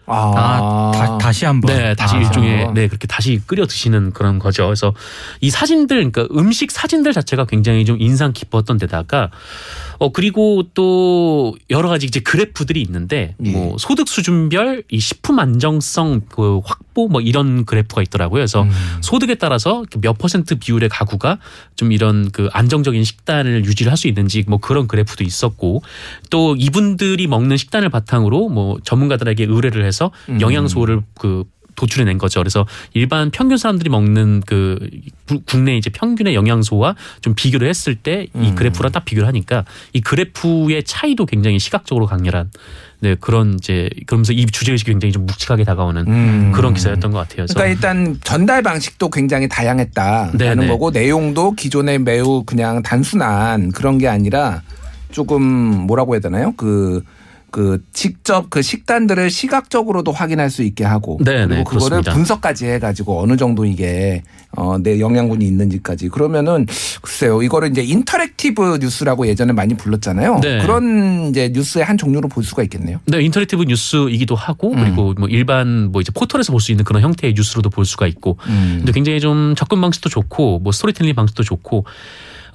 아, 0.08 0.92
다, 0.94 1.18
다시 1.18 1.46
한번. 1.46 1.76
네, 1.76 1.96
다시 1.96 2.16
아. 2.16 2.20
일종의 2.20 2.74
네 2.74 2.88
그렇게 2.88 3.08
다시 3.08 3.42
끓여 3.46 3.66
드시는 3.66 4.12
그런 4.14 4.40
거죠. 4.40 4.66
그래서 4.66 4.94
이 5.42 5.50
사진들, 5.50 6.12
그러니까 6.12 6.28
음식 6.40 6.72
사진들 6.72 7.12
자체가 7.14 7.46
굉장히 7.46 7.86
좀 7.86 7.98
인상 8.00 8.32
깊었던 8.32 8.78
데다가 8.78 9.32
어 9.98 10.12
그리고 10.12 10.64
또 10.74 11.56
여러 11.70 11.90
가지 11.90 12.06
이제 12.06 12.20
그래프들이 12.20 12.82
있는데 12.82 13.34
예. 13.44 13.52
뭐 13.52 13.78
소득 13.80 14.08
수준별 14.08 14.84
이 14.92 15.00
식품 15.00 15.40
안정성 15.40 16.22
그 16.30 16.60
확보 16.66 17.08
뭐 17.08 17.22
이런 17.22 17.66
그래프가 17.66 18.02
있더라고요. 18.02 18.40
그래서 18.40 18.64
음. 18.64 18.72
소득에 19.02 19.36
따라서 19.36 19.84
몇 20.02 20.18
퍼센트 20.18 20.56
비율의 20.56 20.90
가구가 20.90 21.40
좀 21.76 21.92
이런 21.92 22.30
그 22.32 22.50
안정적인 22.52 23.04
식단을 23.04 23.66
유지를 23.66 23.92
할 23.92 23.96
수 23.96 24.10
있는지 24.10 24.44
뭐 24.46 24.58
그런 24.58 24.88
그래프도 24.90 25.24
있었고 25.24 25.82
또 26.30 26.58
이분들이 26.58 27.28
먹는 27.28 27.56
식단을 27.56 27.88
바탕으로 27.88 28.50
뭐 28.50 28.78
전문가들에게 28.84 29.46
의뢰를 29.46 29.86
해서 29.86 29.95
음. 30.30 30.42
영양소를 30.42 31.02
그 31.20 31.44
도출해낸 31.75 32.18
거죠. 32.18 32.40
그래서 32.40 32.66
일반 32.94 33.32
평균 33.32 33.58
사람들이 33.58 33.90
먹는 33.90 34.44
그 34.46 34.80
구- 35.28 35.42
국내 35.46 35.75
이제 35.75 35.90
평균의 35.90 36.34
영양소와 36.34 36.96
좀 37.20 37.34
비교를 37.36 37.68
했을 37.68 37.96
때이 37.96 38.30
음. 38.36 38.56
그래프랑 38.56 38.94
딱 38.94 39.04
비교를 39.04 39.28
하니까 39.28 39.66
이 39.92 40.00
그래프의 40.00 40.84
차이도 40.86 41.25
굉장히 41.25 41.60
시각적으로 41.60 42.06
강렬한 42.06 42.50
네 43.02 43.16
그런 43.20 43.56
이제 43.56 43.90
그러면서 44.08 44.32
이 44.32 44.46
주제 44.46 44.72
의식이 44.72 44.90
굉장히 44.92 45.12
좀 45.12 45.25
묵직하게 45.25 45.66
다가오는 45.66 46.06
음. 46.08 46.52
그런 46.56 46.74
기사였던 46.74 47.12
것 47.12 47.18
같아요. 47.28 47.46
그러니까 47.50 47.66
일단 47.68 48.18
전달 48.24 48.62
방식도 48.64 49.10
굉장히 49.10 49.50
다양했다라는 49.50 50.38
네네. 50.38 50.68
거고 50.68 50.92
내용도 50.92 51.52
기존에 51.52 51.98
매우 51.98 52.44
그냥 52.46 52.84
단순한 52.84 53.74
그런 53.74 53.98
게 53.98 54.08
아니라 54.08 54.62
조금 55.12 55.42
뭐라고 55.88 56.14
해야 56.14 56.22
되나요? 56.22 56.54
그, 56.56 57.04
그 57.56 57.82
직접 57.94 58.50
그 58.50 58.62
식단들을 58.62 59.30
시각적으로도 59.30 60.12
확인할 60.12 60.50
수 60.50 60.62
있게 60.62 60.84
하고 60.84 61.18
네네, 61.24 61.48
그리고 61.48 61.64
그거를 61.64 61.88
그렇습니다. 62.02 62.14
분석까지 62.14 62.66
해가지고 62.66 63.22
어느 63.22 63.38
정도 63.38 63.64
이게 63.64 64.24
어, 64.58 64.78
내 64.78 65.00
영양분이 65.00 65.46
있는지까지 65.48 66.10
그러면은 66.10 66.66
글쎄요 67.02 67.42
이거를 67.42 67.70
이제 67.70 67.82
interactive 67.82 68.80
뉴스라고 68.82 69.26
예전에 69.28 69.54
많이 69.54 69.74
불렀잖아요. 69.78 70.40
네. 70.42 70.60
그런 70.64 71.30
이제 71.30 71.50
뉴스의 71.54 71.86
한 71.86 71.98
종류로 71.98 72.28
볼 72.28 72.44
수가 72.44 72.62
있겠네요. 72.64 73.00
네, 73.06 73.22
interactive 73.22 73.63
뉴스이기도 73.64 74.36
하고 74.36 74.74
음. 74.74 74.84
그리고 74.84 75.14
뭐 75.18 75.30
일반 75.30 75.94
뭐 75.94 76.02
이제 76.02 76.12
포털에서 76.14 76.52
볼 76.52 76.60
수 76.60 76.74
있는 76.74 76.84
그런 76.84 77.04
형태의 77.04 77.36
뉴스로도 77.38 77.70
볼 77.70 77.86
수가 77.86 78.06
있고 78.08 78.38
음. 78.50 78.76
근데 78.80 78.92
굉장히 78.92 79.22
좀 79.22 79.54
접근 79.56 79.80
방식도 79.80 80.10
좋고 80.10 80.60
뭐 80.60 80.74
스토리텔링 80.74 81.16
방식도 81.16 81.44
좋고 81.44 81.86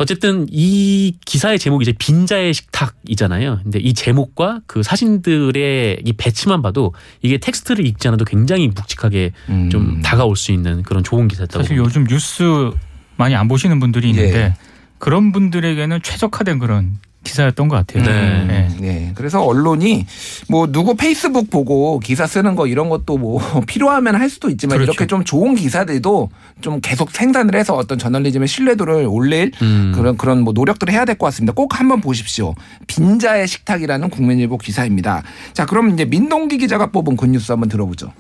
어쨌든 0.01 0.47
이 0.51 1.13
기사의 1.27 1.59
제목이 1.59 1.83
이제 1.83 1.93
빈자의 1.93 2.55
식탁이잖아요. 2.55 3.61
근데 3.63 3.79
이 3.81 3.93
제목과 3.93 4.63
그 4.67 4.83
사진들의 4.83 6.01
이 6.03 6.13
배치만 6.15 6.63
봐도 6.63 6.95
이게 7.21 7.37
텍스트를 7.37 7.87
읽지 7.87 8.09
않아도 8.09 8.25
굉장히 8.25 8.69
묵직하게 8.69 9.33
음. 9.51 9.69
좀 9.69 10.01
다가올 10.01 10.37
수 10.37 10.53
있는 10.53 10.83
그런 10.85 11.05
좋은 11.05 11.29
기사였다고 11.29 11.65
사실. 11.65 11.77
요즘 11.77 12.07
뉴스 12.07 12.71
많이 13.17 13.35
안 13.35 13.47
보시는 13.47 13.79
분들이 13.79 14.09
있는데 14.09 14.39
예. 14.39 14.55
그런 14.97 15.33
분들에게는 15.33 16.01
최적화된 16.03 16.61
그런 16.61 16.97
기사였던 17.23 17.69
것 17.69 17.77
같아요. 17.77 18.03
네. 18.05 18.45
네. 18.45 18.69
네. 18.81 19.13
그래서 19.15 19.43
언론이 19.43 20.07
뭐 20.49 20.67
누구 20.73 20.95
페이스북 20.97 21.51
보고 21.51 21.99
기사 22.01 22.27
쓰는 22.27 22.57
거 22.57 22.67
이런 22.67 22.89
것도 22.89 23.19
뭐 23.19 23.41
필요하면 23.67 24.17
할 24.17 24.31
수도 24.31 24.49
있지만 24.49 24.79
그렇죠. 24.79 24.93
이렇게 24.93 25.07
좀 25.07 25.23
좋은 25.25 25.55
기사들도 25.55 26.31
좀 26.63 26.81
계속 26.81 27.11
생산을 27.11 27.55
해서 27.55 27.75
어떤 27.75 27.99
저널리즘의 27.99 28.49
신뢰도를 28.49 29.07
올릴 29.09 29.53
음. 29.63 29.93
그런 29.95 30.17
그런 30.17 30.41
뭐 30.43 30.53
노력들을 30.55 30.93
해야 30.93 31.05
될 31.05 31.17
것 31.19 31.27
같습니다. 31.27 31.53
꼭 31.53 31.79
한번 31.79 32.01
보십시오. 32.01 32.55
빈자의 32.87 33.47
식탁이라는 33.47 34.09
국민일보 34.11 34.57
기사입니다. 34.59 35.23
자, 35.53 35.67
그럼 35.67 35.91
이제 35.91 36.05
민동기 36.07 36.57
기자가 36.59 36.87
뽑은 36.91 37.17
굿뉴스 37.17 37.53
한번 37.53 37.69
들어보죠. 37.69 38.13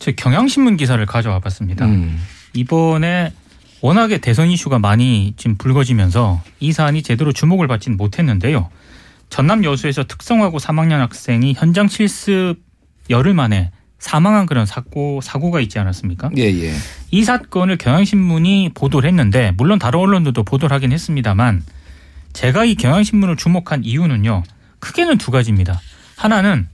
제 0.00 0.12
경향신문 0.12 0.76
기사를 0.76 1.04
가져와 1.06 1.38
봤습니다. 1.38 1.84
음. 1.86 2.18
이번에 2.54 3.32
워낙에 3.84 4.16
대선 4.16 4.48
이슈가 4.48 4.78
많이 4.78 5.34
지금 5.36 5.58
불거지면서 5.58 6.42
이 6.58 6.72
사안이 6.72 7.02
제대로 7.02 7.32
주목을 7.32 7.68
받지는 7.68 7.98
못했는데요. 7.98 8.70
전남 9.28 9.62
여수에서 9.62 10.04
특성화고 10.04 10.56
3학년 10.56 11.00
학생이 11.00 11.52
현장 11.54 11.86
실습 11.88 12.56
열흘 13.10 13.34
만에 13.34 13.72
사망한 13.98 14.46
그런 14.46 14.64
사고 14.64 15.20
사고가 15.20 15.60
있지 15.60 15.78
않았습니까? 15.78 16.30
예, 16.38 16.44
예. 16.44 16.72
이 17.10 17.24
사건을 17.24 17.76
경향신문이 17.76 18.70
보도를 18.72 19.06
했는데 19.06 19.52
물론 19.58 19.78
다른 19.78 20.00
언론들도 20.00 20.44
보도를 20.44 20.74
하긴 20.74 20.90
했습니다만 20.90 21.62
제가 22.32 22.64
이 22.64 22.76
경향신문을 22.76 23.36
주목한 23.36 23.84
이유는요. 23.84 24.44
크게는 24.78 25.18
두 25.18 25.30
가지입니다. 25.30 25.78
하나는 26.16 26.68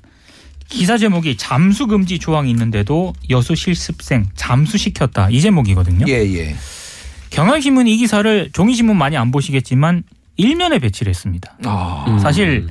기사 0.69 0.97
제목이 0.97 1.37
잠수 1.37 1.89
금지 1.89 2.21
조항이 2.21 2.51
있는데도 2.51 3.15
여수 3.31 3.57
실습생 3.57 4.27
잠수시켰다 4.37 5.31
이 5.31 5.41
제목이거든요. 5.41 6.07
예, 6.07 6.23
예. 6.35 6.55
경향신문이 7.41 7.95
이 7.95 7.97
기사를 7.97 8.51
종이신문 8.53 8.97
많이 8.97 9.17
안 9.17 9.31
보시겠지만 9.31 10.03
일면에 10.37 10.79
배치를 10.79 11.09
했습니다. 11.09 11.57
아. 11.65 12.05
음. 12.07 12.19
사실 12.19 12.67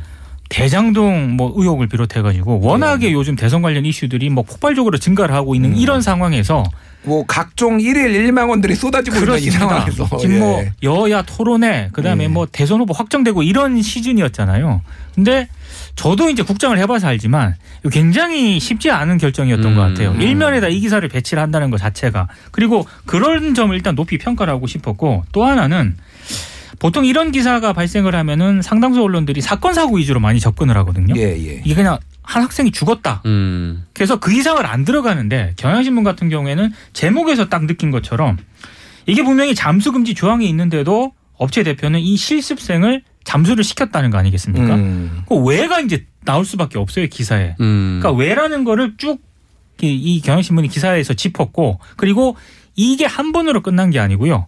대장동 0.50 1.36
뭐 1.36 1.52
의혹을 1.56 1.88
비롯해 1.88 2.22
가지고 2.22 2.60
워낙에 2.62 3.08
네. 3.08 3.14
요즘 3.14 3.36
대선 3.36 3.62
관련 3.62 3.86
이슈들이 3.86 4.30
뭐 4.30 4.44
폭발적으로 4.44 4.98
증가를 4.98 5.34
하고 5.34 5.56
있는 5.56 5.72
음. 5.72 5.76
이런 5.76 6.02
상황에서 6.02 6.64
뭐 7.04 7.26
각종 7.26 7.80
일일 7.80 8.14
일망 8.14 8.50
원들이 8.50 8.76
쏟아지고 8.76 9.18
있는 9.18 9.38
이. 9.40 9.50
상황에서 9.50 10.08
지금 10.20 10.36
예. 10.36 10.40
뭐 10.40 10.64
여야 10.84 11.24
토론회 11.24 11.90
그다음에 11.92 12.26
예. 12.26 12.28
뭐 12.28 12.48
대선 12.52 12.80
후보 12.80 12.94
확정되고 12.94 13.42
이런 13.42 13.82
시즌이었잖아요. 13.82 14.82
근데 15.16 15.48
저도 16.00 16.30
이제 16.30 16.44
국장을 16.44 16.78
해봐서 16.78 17.08
알지만 17.08 17.56
굉장히 17.92 18.58
쉽지 18.58 18.90
않은 18.90 19.18
결정이었던 19.18 19.70
음. 19.70 19.76
것 19.76 19.82
같아요. 19.82 20.12
음. 20.12 20.22
일면에다 20.22 20.70
이 20.70 20.80
기사를 20.80 21.06
배치를 21.10 21.44
한다는 21.44 21.72
것 21.72 21.78
자체가 21.78 22.30
그리고 22.52 22.88
그런 23.06 23.54
점을 23.54 23.76
일단 23.76 23.96
높이 23.96 24.18
평가를 24.18 24.54
하고 24.54 24.66
싶었고 24.66 25.26
또 25.34 25.44
하나는 25.44 25.98
보통 26.80 27.04
이런 27.04 27.34
기사가 27.34 27.74
발생을 27.74 28.16
하면은 28.16 28.62
상당수 28.62 29.04
언론들이 29.04 29.42
사건 29.42 29.74
사고 29.74 29.98
위주로 29.98 30.22
많이 30.22 30.40
접근을 30.40 30.78
하거든요. 30.78 31.16
예, 31.18 31.32
예. 31.32 31.62
이게 31.66 31.76
그냥 31.76 31.98
한 32.24 32.44
학생이 32.44 32.72
죽었다. 32.72 33.22
음. 33.26 33.84
그래서 33.94 34.22
그 34.22 34.32
이상을 34.32 34.66
안 34.66 34.86
들어가는데 34.86 35.52
경향신문 35.58 36.06
같은 36.06 36.30
경우에는 36.30 36.72
제목에서 36.94 37.50
딱 37.50 37.66
느낀 37.66 37.92
것처럼 37.92 38.38
이게 39.06 39.22
분명히 39.22 39.54
잠수 39.54 39.92
금지 39.92 40.14
조항이 40.14 40.48
있는데도 40.48 41.12
업체 41.34 41.64
대표는 41.64 42.00
이 42.00 42.16
실습생을 42.16 43.04
잠수를 43.30 43.64
시켰다는 43.64 44.10
거 44.10 44.18
아니겠습니까? 44.18 44.76
음. 44.76 45.24
그 45.28 45.36
왜가 45.36 45.80
이제 45.80 46.06
나올 46.26 46.46
수밖에 46.46 46.80
없어요 46.80 47.08
기사에. 47.08 47.56
음. 47.60 48.00
그러니까 48.02 48.20
왜라는 48.20 48.64
거를 48.64 48.96
쭉 48.98 49.30
이 49.82 50.22
경향신문이 50.22 50.68
기사에서 50.68 51.14
짚었고 51.14 51.80
그리고 51.96 52.36
이게 52.76 53.06
한 53.06 53.32
번으로 53.32 53.62
끝난 53.62 53.90
게 53.90 54.00
아니고요. 54.00 54.48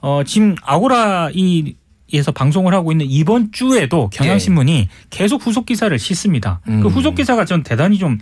어 0.00 0.22
지금 0.24 0.54
아고라 0.62 1.30
이 1.32 1.74
에서 2.12 2.30
방송을 2.30 2.72
하고 2.74 2.92
있는 2.92 3.06
이번 3.08 3.50
주에도 3.50 4.08
경향신문이 4.10 4.88
계속 5.10 5.44
후속 5.44 5.66
기사를 5.66 5.98
싣습니다. 5.98 6.60
음. 6.68 6.80
그 6.80 6.88
후속 6.88 7.16
기사가 7.16 7.44
전 7.44 7.64
대단히 7.64 7.98
좀 7.98 8.18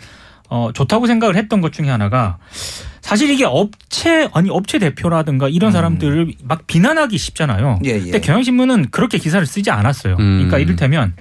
어, 0.53 0.71
좋다고 0.75 1.07
생각을 1.07 1.35
했던 1.37 1.63
것 1.63 1.73
중에 1.73 1.89
하나가 1.89 2.37
사실 3.01 3.31
이게 3.31 3.45
업체 3.47 4.29
아니 4.35 4.51
업체 4.51 4.79
대표라든가 4.79 5.49
이런 5.49 5.71
음. 5.71 5.73
사람들을 5.73 6.35
막 6.45 6.67
비난하기 6.67 7.17
쉽잖아요. 7.17 7.79
예, 7.87 7.91
예. 7.93 8.01
근데 8.01 8.21
경향신문은 8.21 8.91
그렇게 8.91 9.17
기사를 9.17 9.45
쓰지 9.47 9.71
않았어요. 9.71 10.17
음. 10.17 10.37
그러니까 10.37 10.59
이를테면 10.59 11.15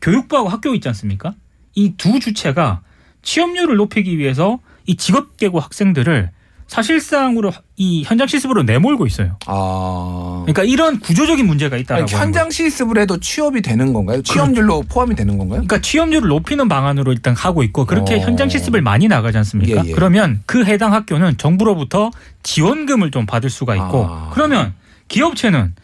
교육부하고 0.00 0.48
학교 0.48 0.74
있지 0.74 0.88
않습니까? 0.88 1.34
이 1.74 1.92
두 1.98 2.18
주체가 2.18 2.80
취업률을 3.20 3.76
높이기 3.76 4.16
위해서 4.16 4.58
이 4.86 4.96
직업 4.96 5.36
계고 5.36 5.60
학생들을 5.60 6.30
사실상으로 6.72 7.52
이 7.76 8.02
현장 8.02 8.26
실습으로 8.26 8.62
내몰고 8.62 9.06
있어요. 9.06 9.36
아. 9.46 10.42
그러니까 10.46 10.64
이런 10.64 11.00
구조적인 11.00 11.46
문제가 11.46 11.76
있다라고 11.76 12.04
아니, 12.04 12.12
현장 12.12 12.50
실습을 12.50 12.96
해도 12.98 13.20
취업이 13.20 13.60
되는 13.60 13.92
건가요? 13.92 14.22
취업률로 14.22 14.82
포함이 14.88 15.14
되는 15.14 15.36
건가요? 15.36 15.58
그러니까 15.58 15.82
취업률을 15.82 16.28
높이는 16.30 16.68
방안으로 16.68 17.12
일단 17.12 17.36
하고 17.36 17.62
있고 17.62 17.84
그렇게 17.84 18.14
어. 18.14 18.18
현장 18.20 18.48
실습을 18.48 18.80
많이 18.80 19.06
나가지 19.06 19.36
않습니까? 19.36 19.84
예, 19.84 19.90
예. 19.90 19.92
그러면 19.92 20.42
그 20.46 20.64
해당 20.64 20.94
학교는 20.94 21.36
정부로부터 21.36 22.10
지원금을 22.42 23.10
좀 23.10 23.26
받을 23.26 23.50
수가 23.50 23.76
있고 23.76 24.06
아. 24.08 24.30
그러면 24.32 24.72
기업체는 25.08 25.74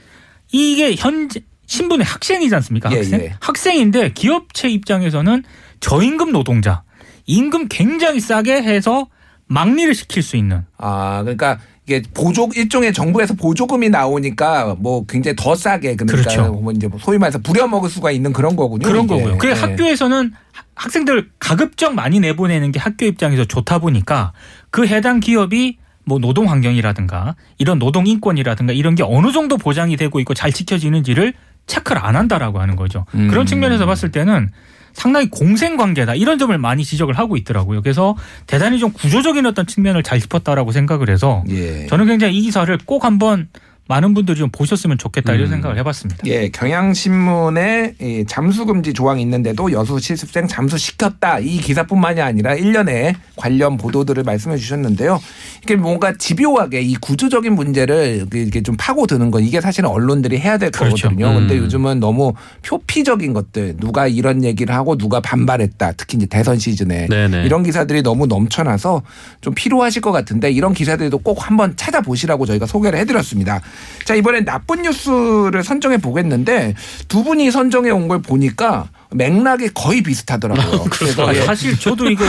이게 0.52 0.94
현재 0.96 1.40
신분의 1.66 2.06
학생이지 2.06 2.54
않습니까? 2.54 2.90
예, 2.92 2.96
학생 2.96 3.20
예. 3.20 3.34
학생인데 3.40 4.12
기업체 4.14 4.70
입장에서는 4.70 5.44
저임금 5.80 6.32
노동자 6.32 6.82
임금 7.26 7.68
굉장히 7.68 8.20
싸게 8.20 8.62
해서 8.62 9.06
막리를 9.48 9.94
시킬 9.94 10.22
수 10.22 10.36
있는 10.36 10.64
아, 10.76 11.20
그러니까 11.22 11.58
이게 11.86 12.02
보조 12.14 12.48
일종의 12.54 12.92
정부에서 12.92 13.34
보조금이 13.34 13.88
나오니까 13.88 14.76
뭐 14.78 15.06
굉장히 15.06 15.36
더 15.36 15.54
싸게 15.54 15.96
그러니까 15.96 16.16
그렇죠. 16.32 16.52
뭐 16.52 16.70
이제 16.72 16.86
뭐 16.86 16.98
소위 17.00 17.16
말해서 17.18 17.38
부려 17.38 17.66
먹을 17.66 17.88
수가 17.88 18.10
있는 18.10 18.32
그런 18.32 18.56
거군요. 18.56 18.82
그런 18.86 19.04
이게. 19.06 19.14
거고요. 19.16 19.38
그래 19.38 19.52
예. 19.52 19.60
학교에서는 19.60 20.32
하- 20.52 20.62
학생들 20.74 21.30
가급적 21.38 21.94
많이 21.94 22.20
내보내는 22.20 22.72
게 22.72 22.78
학교 22.78 23.06
입장에서 23.06 23.46
좋다 23.46 23.78
보니까 23.78 24.32
그 24.70 24.86
해당 24.86 25.20
기업이 25.20 25.78
뭐 26.04 26.18
노동 26.18 26.50
환경이라든가 26.50 27.34
이런 27.56 27.78
노동 27.78 28.06
인권이라든가 28.06 28.72
이런 28.74 28.94
게 28.94 29.02
어느 29.02 29.32
정도 29.32 29.56
보장이 29.56 29.96
되고 29.96 30.20
있고 30.20 30.34
잘 30.34 30.52
지켜지는지를 30.52 31.32
체크를 31.66 32.02
안 32.04 32.16
한다라고 32.16 32.60
하는 32.60 32.76
거죠. 32.76 33.06
음. 33.14 33.28
그런 33.28 33.46
측면에서 33.46 33.86
봤을 33.86 34.10
때는 34.10 34.50
상당히 34.98 35.30
공생 35.30 35.76
관계다 35.76 36.16
이런 36.16 36.38
점을 36.38 36.56
많이 36.58 36.84
지적을 36.84 37.16
하고 37.16 37.36
있더라고요. 37.36 37.82
그래서 37.82 38.16
대단히 38.48 38.80
좀 38.80 38.92
구조적인 38.92 39.46
어떤 39.46 39.64
측면을 39.64 40.02
잘 40.02 40.18
짚었다라고 40.18 40.72
생각을 40.72 41.08
해서 41.08 41.44
예. 41.50 41.86
저는 41.86 42.06
굉장히 42.06 42.36
이 42.36 42.42
기사를 42.42 42.76
꼭 42.84 43.04
한번 43.04 43.48
많은 43.88 44.12
분들이 44.12 44.36
좀 44.36 44.50
보셨으면 44.50 44.98
좋겠다 44.98 45.32
이런 45.32 45.46
음. 45.46 45.50
생각을 45.50 45.78
해봤습니다. 45.78 46.22
예, 46.26 46.50
경향신문에 46.50 47.94
이 48.00 48.24
잠수금지 48.28 48.92
조항이 48.92 49.22
있는데도 49.22 49.72
여수 49.72 49.98
실습생 49.98 50.46
잠수시켰다. 50.46 51.38
이 51.38 51.56
기사뿐만이 51.56 52.20
아니라 52.20 52.54
일련의 52.54 53.14
관련 53.36 53.78
보도들을 53.78 54.22
말씀해 54.24 54.58
주셨는데요. 54.58 55.20
이게 55.62 55.76
뭔가 55.76 56.12
집요하게 56.16 56.82
이 56.82 56.96
구조적인 56.96 57.54
문제를 57.54 58.26
이렇게 58.30 58.62
좀 58.62 58.76
파고드는 58.78 59.30
건 59.30 59.42
이게 59.42 59.60
사실은 59.62 59.88
언론들이 59.88 60.38
해야 60.38 60.58
될 60.58 60.70
그렇죠. 60.70 61.08
거거든요. 61.08 61.30
음. 61.30 61.34
근데 61.34 61.56
요즘은 61.56 61.98
너무 61.98 62.34
표피적인 62.66 63.32
것들, 63.32 63.78
누가 63.78 64.06
이런 64.06 64.44
얘기를 64.44 64.74
하고 64.74 64.98
누가 64.98 65.20
반발했다. 65.20 65.92
특히 65.92 66.18
이제 66.18 66.26
대선 66.26 66.58
시즌에 66.58 67.06
네네. 67.06 67.44
이런 67.44 67.62
기사들이 67.62 68.02
너무 68.02 68.26
넘쳐나서 68.26 69.02
좀 69.40 69.54
필요하실 69.54 70.02
것 70.02 70.12
같은데 70.12 70.50
이런 70.50 70.74
기사들도 70.74 71.16
꼭 71.18 71.48
한번 71.48 71.74
찾아보시라고 71.74 72.44
저희가 72.44 72.66
소개를 72.66 72.98
해드렸습니다. 72.98 73.62
자 74.04 74.14
이번엔 74.14 74.44
나쁜 74.44 74.82
뉴스를 74.82 75.62
선정해 75.62 75.98
보겠는데 75.98 76.74
두 77.08 77.22
분이 77.24 77.50
선정해 77.50 77.90
온 77.90 78.08
걸 78.08 78.22
보니까 78.22 78.88
맥락이 79.10 79.70
거의 79.74 80.02
비슷하더라고요. 80.02 80.84
그래서 80.90 81.34
예. 81.34 81.42
사실 81.42 81.78
저도 81.78 82.10
이거 82.10 82.24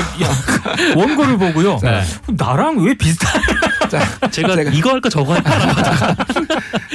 원고를 0.96 1.38
보고요. 1.38 1.80
네. 1.84 2.02
나랑 2.38 2.78
왜 2.84 2.94
비슷한? 2.94 3.42
자, 3.90 4.30
제가, 4.30 4.56
제가- 4.56 4.74
이거 4.74 4.92
할까 4.92 5.10
저거 5.10 5.34
할까 5.34 5.50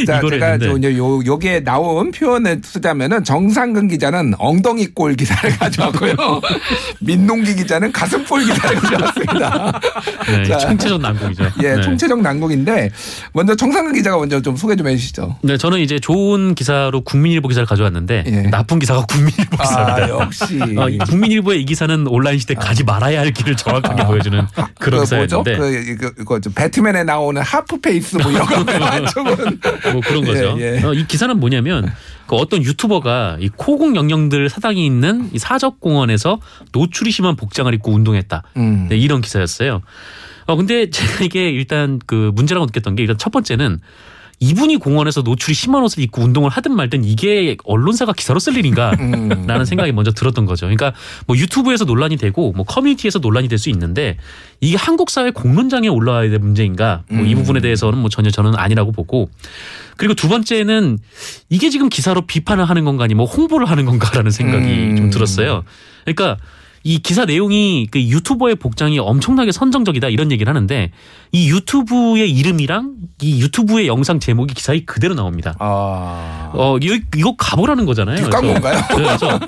자, 0.07 0.21
제가 0.29 0.57
이제 0.57 0.97
요 0.97 1.21
요게 1.25 1.61
나온 1.64 2.12
표현을 2.12 2.61
쓰자면은 2.64 3.25
정상근 3.25 3.88
기자는 3.88 4.35
엉덩이 4.38 4.87
골 4.95 5.14
기사를 5.14 5.50
가져왔고요. 5.59 6.14
민동기 7.00 7.55
기자는 7.57 7.93
가슴볼 7.93 8.45
기사를 8.45 8.76
가져왔습니다. 8.76 9.81
네, 10.26 10.45
자. 10.49 10.59
총체적 10.59 11.00
난국이죠. 11.00 11.45
예, 11.62 11.75
네. 11.76 11.83
총체적 11.83 12.21
난국인데 12.23 12.91
먼저 13.33 13.55
정상근 13.55 13.93
기자가 13.95 14.17
먼저 14.19 14.41
좀 14.41 14.57
소개 14.57 14.76
좀 14.76 14.87
해주시죠. 14.88 15.37
네, 15.43 15.57
저는 15.57 15.81
이제 15.81 15.99
좋은 15.99 16.55
기사로 16.55 17.03
국민일보 17.03 17.49
기사를 17.49 17.67
가져왔는데 17.67 18.25
예. 18.26 18.43
나쁜 18.50 18.79
기사가 18.79 19.05
국민일보 19.07 19.57
기사 19.57 19.74
입니다. 19.81 20.04
아, 20.04 20.09
역시. 20.09 20.61
어, 20.76 20.88
이 20.88 20.99
국민일보의 20.99 21.61
이 21.61 21.64
기사는 21.64 22.07
온라인 22.07 22.38
시대 22.38 22.54
가지 22.54 22.85
말아야 22.85 23.21
할 23.21 23.33
길을 23.33 23.57
정확하게 23.57 24.04
보여주는 24.04 24.47
그런 24.78 25.00
그? 25.00 25.04
기사였는데 25.04 25.57
그, 25.57 25.97
그, 25.97 26.14
그거 26.14 26.40
좀 26.40 26.52
배트맨에 26.54 27.04
나오는 27.04 27.40
half 27.40 27.80
face 27.80 28.16
뭐 28.16 28.31
이런 28.31 28.47
거 28.47 28.57
뭐 29.93 30.00
그런 30.04 30.25
거죠. 30.25 30.57
예, 30.59 30.78
예. 30.78 30.83
어, 30.83 30.93
이 30.93 31.07
기사는 31.07 31.38
뭐냐면 31.38 31.93
그 32.26 32.37
어떤 32.37 32.62
유튜버가 32.62 33.38
이 33.40 33.49
호국 33.49 33.97
영령들 33.97 34.49
사당이 34.49 34.85
있는 34.85 35.31
이 35.33 35.38
사적공원에서 35.38 36.40
노출이 36.73 37.11
심한 37.11 37.37
복장을 37.37 37.73
입고 37.75 37.93
운동했다. 37.93 38.43
음. 38.57 38.87
네, 38.88 38.97
이런 38.97 39.21
기사였어요. 39.21 39.83
어 40.47 40.57
근데 40.57 40.90
제가 40.90 41.25
이게 41.25 41.49
일단 41.49 41.99
그 42.07 42.31
문제라고 42.35 42.66
느꼈던 42.66 42.97
게 42.97 43.02
일단 43.02 43.16
첫 43.19 43.31
번째는 43.31 43.81
이분이 44.41 44.76
공원에서 44.76 45.23
노출이 45.23 45.55
심한 45.55 45.83
옷을 45.83 46.03
입고 46.03 46.23
운동을 46.23 46.50
하든 46.50 46.75
말든 46.75 47.05
이게 47.05 47.57
언론사가 47.64 48.12
기사로 48.12 48.38
쓸 48.38 48.57
일인가 48.57 48.91
음. 49.00 49.47
라는 49.47 49.64
생각이 49.64 49.93
먼저 49.93 50.11
들었던 50.11 50.45
거죠. 50.47 50.67
그러니까 50.67 50.93
뭐 51.26 51.37
유튜브에서 51.37 51.85
논란이 51.85 52.17
되고 52.17 52.53
뭐 52.53 52.64
커뮤니티에서 52.64 53.19
논란이 53.19 53.49
될 53.49 53.59
수 53.59 53.71
있는데 53.71 54.17
이게 54.61 54.76
한국 54.76 55.11
사회 55.11 55.31
공론장에 55.31 55.88
올라와야 55.88 56.29
될 56.29 56.38
문제인가 56.41 57.03
뭐이 57.09 57.33
음. 57.35 57.38
부분에 57.38 57.61
대해서는 57.61 57.99
뭐 57.99 58.11
전혀 58.11 58.31
저는 58.31 58.57
아니라고 58.57 58.93
보고 58.93 59.31
그리고 59.97 60.14
두 60.14 60.29
번째는 60.29 60.99
이게 61.49 61.71
지금 61.71 61.88
기사로 61.88 62.26
비판을 62.26 62.64
하는 62.64 62.85
건가 62.85 63.05
아니 63.05 63.14
뭐 63.14 63.26
홍보를 63.26 63.71
하는 63.71 63.85
건가라는 63.85 64.31
생각이 64.31 64.67
음. 64.67 64.97
좀 64.97 65.11
들었어요. 65.11 65.62
그러니까 66.05 66.37
이 66.87 66.99
기사 66.99 67.25
내용이 67.25 67.88
그 67.91 68.00
유튜버의 68.00 68.57
복장이 68.57 68.99
엄청나게 68.99 69.53
선정적이다 69.53 70.09
이런 70.09 70.31
얘기를 70.31 70.49
하는데 70.50 70.91
이 71.33 71.51
유튜브의 71.51 72.31
이름이랑 72.31 72.94
이 73.23 73.40
유튜브의 73.40 73.87
영상 73.88 74.20
제목이 74.20 74.53
기사에 74.53 74.81
그대로 74.81 75.14
나옵니다. 75.14 75.55
아. 75.59 76.53
어 76.53 76.77
이거, 76.83 76.99
이거 77.16 77.35
가보라는 77.37 77.87
거잖아요. 77.87 78.16
뒷 78.16 78.31
광고인가요? 78.31 78.83
그래서 78.94 79.40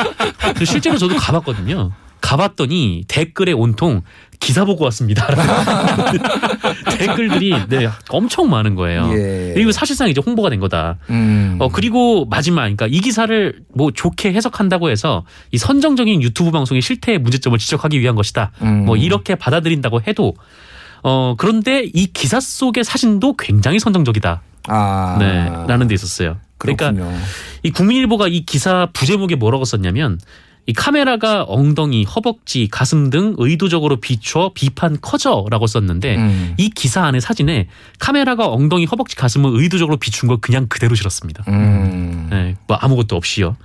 그래서 0.55 0.65
실제로 0.65 0.97
저도 0.97 1.17
가봤거든요. 1.17 1.93
가봤더니 2.27 3.05
댓글에 3.07 3.53
온통 3.53 4.03
기사 4.41 4.65
보고 4.65 4.83
왔습니다. 4.87 5.29
댓글들이 6.99 7.55
네, 7.69 7.89
엄청 8.11 8.51
많은 8.51 8.75
거예요. 8.75 9.09
예. 9.13 9.53
그리고 9.55 9.71
사실상 9.71 10.09
이제 10.09 10.21
홍보가 10.25 10.51
된 10.51 10.59
거다. 10.59 10.99
음. 11.09 11.57
어 11.61 11.69
그리고 11.69 12.25
마지막 12.25 12.63
그러니까 12.63 12.89
이 12.89 12.99
기사를 12.99 13.61
뭐 13.73 13.93
좋게 13.93 14.33
해석한다고 14.33 14.91
해서 14.91 15.25
이 15.53 15.59
선정적인 15.59 16.21
유튜브 16.21 16.51
방송의 16.51 16.83
실태의 16.83 17.19
문제점을 17.21 17.57
지적하기 17.59 18.01
위한 18.01 18.17
것이다. 18.17 18.51
음. 18.63 18.87
뭐 18.87 18.97
이렇게 18.97 19.37
받아들인다고 19.37 20.01
해도 20.03 20.35
어 21.05 21.37
그런데 21.39 21.85
이 21.95 22.07
기사 22.07 22.41
속의 22.41 22.83
사진도 22.83 23.37
굉장히 23.37 23.79
선정적이다. 23.79 24.43
아. 24.67 25.17
네, 25.21 25.49
라는 25.69 25.87
데 25.87 25.95
있었어요. 25.95 26.39
그러니까 26.59 26.91
그렇군요. 26.91 27.17
이 27.63 27.71
국민일보가 27.71 28.27
이 28.27 28.45
기사 28.45 28.89
부제목에 28.93 29.37
뭐라고 29.37 29.65
썼냐면 29.65 30.19
이 30.67 30.73
카메라가 30.73 31.45
엉덩이, 31.45 32.05
허벅지, 32.05 32.69
가슴 32.69 33.11
등 33.11 33.35
의도적으로 33.39 33.97
비추어 33.97 34.53
비판 34.53 34.99
커져라고 35.01 35.67
썼는데 35.67 36.17
음. 36.17 36.55
이 36.59 36.71
기사 36.71 37.05
안에 37.05 37.21
사진에 37.21 37.69
카메라가 37.99 38.49
엉덩이, 38.49 38.85
허벅지, 38.85 39.15
가슴을 39.17 39.53
의도적으로 39.55 39.97
비춘 39.97 40.29
걸 40.29 40.39
그냥 40.41 40.67
그대로 40.69 40.95
실었습니다. 40.95 41.45
음. 41.49 42.29
네, 42.31 42.57
뭐 42.67 42.77
아무것도 42.77 43.17
없이요. 43.17 43.57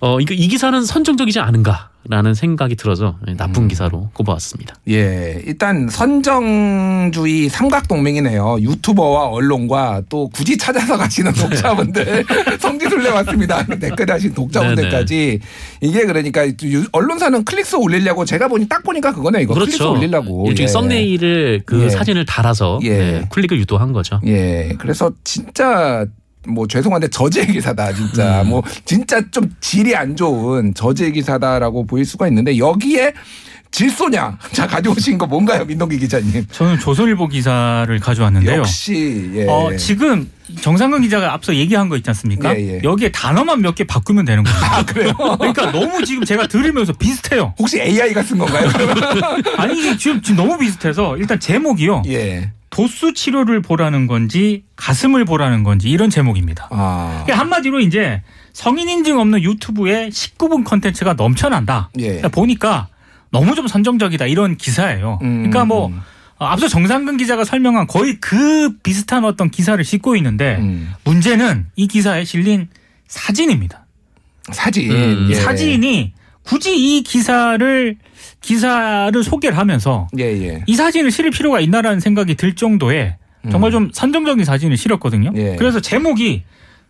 어, 0.00 0.20
이거 0.20 0.32
이 0.32 0.46
기사는 0.46 0.84
선정적이지 0.84 1.40
않은가라는 1.40 2.34
생각이 2.34 2.76
들어서 2.76 3.16
나쁜 3.36 3.64
음. 3.64 3.68
기사로 3.68 4.10
꼽아왔습니다. 4.14 4.76
예, 4.88 5.42
일단 5.44 5.88
선정주의 5.88 7.48
삼각동맹이네요. 7.48 8.58
유튜버와 8.60 9.26
언론과 9.26 10.02
또 10.08 10.28
굳이 10.28 10.56
찾아서 10.56 10.96
가시는 10.96 11.32
독자분들 11.32 12.24
성지순례 12.60 13.10
왔습니다. 13.10 13.66
댓글 13.66 14.10
하신 14.10 14.34
독자분들까지 14.34 15.40
이게 15.80 16.06
그러니까 16.06 16.46
유- 16.62 16.86
언론사는 16.92 17.44
클릭수 17.44 17.78
올리려고 17.78 18.24
제가 18.24 18.46
보니 18.46 18.68
딱 18.68 18.84
보니까 18.84 19.12
그거네 19.12 19.42
이거 19.42 19.54
클릭수 19.54 19.88
올리려고 19.88 20.46
일종의 20.48 20.62
예. 20.62 20.72
썸네일을 20.72 21.62
그 21.66 21.84
예. 21.84 21.88
사진을 21.90 22.24
달아서 22.24 22.78
예. 22.84 22.88
네, 22.98 23.24
클릭을 23.30 23.58
유도한 23.58 23.92
거죠. 23.92 24.20
예, 24.26 24.76
그래서 24.78 25.10
진짜 25.24 26.06
뭐 26.46 26.66
죄송한데 26.66 27.08
저질 27.08 27.46
기사다 27.46 27.92
진짜 27.92 28.42
음. 28.42 28.48
뭐 28.48 28.62
진짜 28.84 29.20
좀 29.30 29.50
질이 29.60 29.94
안 29.96 30.16
좋은 30.16 30.72
저질 30.74 31.12
기사다라고 31.12 31.86
보일 31.86 32.04
수가 32.04 32.28
있는데 32.28 32.56
여기에 32.58 33.12
질소냐 33.70 34.38
자 34.52 34.66
가져오신 34.66 35.18
거 35.18 35.26
뭔가요 35.26 35.64
민동기 35.66 35.98
기자님? 35.98 36.46
저는 36.50 36.78
조선일보 36.78 37.28
기사를 37.28 37.98
가져왔는데요. 38.00 38.60
역시 38.60 39.30
예. 39.34 39.46
어, 39.46 39.76
지금 39.76 40.30
정상근 40.62 41.02
기자가 41.02 41.34
앞서 41.34 41.54
얘기한 41.54 41.90
거 41.90 41.96
있지 41.98 42.08
않습니까? 42.08 42.56
예, 42.58 42.76
예. 42.76 42.80
여기에 42.82 43.12
단어만 43.12 43.60
몇 43.60 43.74
개 43.74 43.84
바꾸면 43.84 44.24
되는 44.24 44.42
거예요. 44.42 44.58
아 44.62 44.82
그래요? 44.86 45.12
그러니까 45.38 45.70
너무 45.70 46.02
지금 46.06 46.24
제가 46.24 46.46
들으면서 46.46 46.94
비슷해요. 46.94 47.52
혹시 47.58 47.78
AI가 47.78 48.22
쓴 48.22 48.38
건가요? 48.38 48.70
아니 49.58 49.98
지금, 49.98 50.22
지금 50.22 50.36
너무 50.36 50.56
비슷해서 50.56 51.18
일단 51.18 51.38
제목이요. 51.38 52.04
예. 52.06 52.50
도수 52.70 53.14
치료를 53.14 53.62
보라는 53.62 54.06
건지 54.06 54.64
가슴을 54.76 55.24
보라는 55.24 55.62
건지 55.62 55.88
이런 55.88 56.10
제목입니다. 56.10 56.68
아. 56.70 57.22
그러니까 57.24 57.38
한마디로 57.38 57.80
이제 57.80 58.22
성인 58.52 58.88
인증 58.88 59.18
없는 59.18 59.42
유튜브에 59.42 60.08
19분 60.08 60.64
컨텐츠가 60.64 61.14
넘쳐난다. 61.14 61.90
예. 61.98 62.06
그러니까 62.06 62.28
보니까 62.28 62.88
너무 63.30 63.54
좀 63.54 63.68
선정적이다 63.68 64.26
이런 64.26 64.56
기사예요. 64.56 65.18
음. 65.22 65.36
그러니까 65.38 65.64
뭐 65.64 65.92
어, 66.38 66.46
앞서 66.46 66.68
정상근 66.68 67.16
기자가 67.16 67.44
설명한 67.44 67.86
거의 67.86 68.18
그 68.20 68.76
비슷한 68.82 69.24
어떤 69.24 69.50
기사를 69.50 69.82
싣고 69.82 70.16
있는데 70.16 70.56
음. 70.60 70.92
문제는 71.04 71.66
이 71.76 71.88
기사에 71.88 72.24
실린 72.24 72.68
사진입니다. 73.06 73.86
사진. 74.52 74.90
음. 74.90 75.28
예. 75.28 75.32
이 75.32 75.34
사진이 75.34 76.12
굳이 76.42 76.76
이 76.76 77.02
기사를 77.02 77.96
기사를 78.40 79.22
소개를 79.24 79.58
하면서 79.58 80.06
예, 80.18 80.24
예. 80.24 80.62
이 80.66 80.74
사진을 80.76 81.10
실을 81.10 81.30
필요가 81.30 81.60
있나라는 81.60 82.00
생각이 82.00 82.34
들 82.36 82.54
정도의 82.54 83.16
정말 83.50 83.70
좀 83.70 83.90
선정적인 83.92 84.44
사진을 84.44 84.76
실었거든요. 84.76 85.30
음. 85.30 85.36
예. 85.36 85.56
그래서 85.56 85.80
제목이 85.80 86.42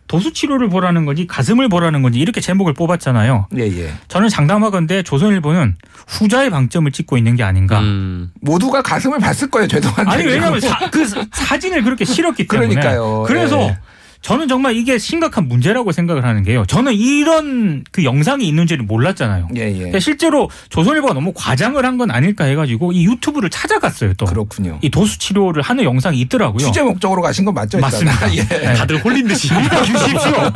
도수 0.07 0.33
치료를 0.33 0.69
보라는 0.69 1.05
건지 1.05 1.27
가슴을 1.27 1.69
보라는 1.69 2.01
건지 2.01 2.19
이렇게 2.19 2.41
제목을 2.41 2.73
뽑았잖아요. 2.73 3.47
예, 3.57 3.61
예. 3.61 3.91
저는 4.07 4.27
장담하건대 4.29 5.03
조선일보는 5.03 5.75
후자의 6.07 6.49
방점을 6.49 6.91
찍고 6.91 7.15
있는 7.17 7.35
게 7.35 7.43
아닌가. 7.43 7.79
음. 7.79 8.31
모두가 8.41 8.81
가슴을 8.81 9.19
봤을 9.19 9.49
거예요. 9.51 9.67
죄송한데. 9.67 10.11
아니 10.11 10.23
왜냐하면 10.25 10.59
사, 10.61 10.89
그 10.89 11.05
사- 11.05 11.23
사진을 11.31 11.83
그렇게 11.83 12.05
실었기 12.05 12.47
때문에. 12.47 12.69
그러니까요. 12.69 13.23
그래서 13.27 13.61
예. 13.61 13.77
저는 14.21 14.49
정말 14.49 14.75
이게 14.75 14.97
심각한 14.97 15.47
문제라고 15.47 15.91
생각을 15.93 16.25
하는 16.25 16.43
게요. 16.43 16.65
저는 16.67 16.93
이런 16.93 17.83
그 17.91 18.03
영상이 18.03 18.45
있는지를 18.47 18.83
몰랐잖아요. 18.85 19.47
예, 19.55 19.91
예. 19.93 19.99
실제로 19.99 20.49
조선일보가 20.69 21.13
너무 21.13 21.31
과장을 21.35 21.83
한 21.85 21.99
건 21.99 22.11
아닐까 22.11 22.45
해가지고 22.45 22.91
이 22.93 23.05
유튜브를 23.05 23.49
찾아갔어요. 23.49 24.13
또. 24.13 24.25
그렇군요. 24.25 24.79
이 24.81 24.89
도수 24.89 25.19
치료를 25.19 25.61
하는 25.61 25.83
영상이 25.83 26.17
있더라고요. 26.21 26.65
취재 26.65 26.81
목적으로 26.81 27.21
가신 27.21 27.43
건 27.43 27.53
맞죠? 27.53 27.77
맞습니다. 27.79 28.33
예. 28.35 28.43
네. 28.47 28.73
다들 28.73 29.03
홀린 29.03 29.27
듯이 29.27 29.49
믿어주십시오. 29.53 30.51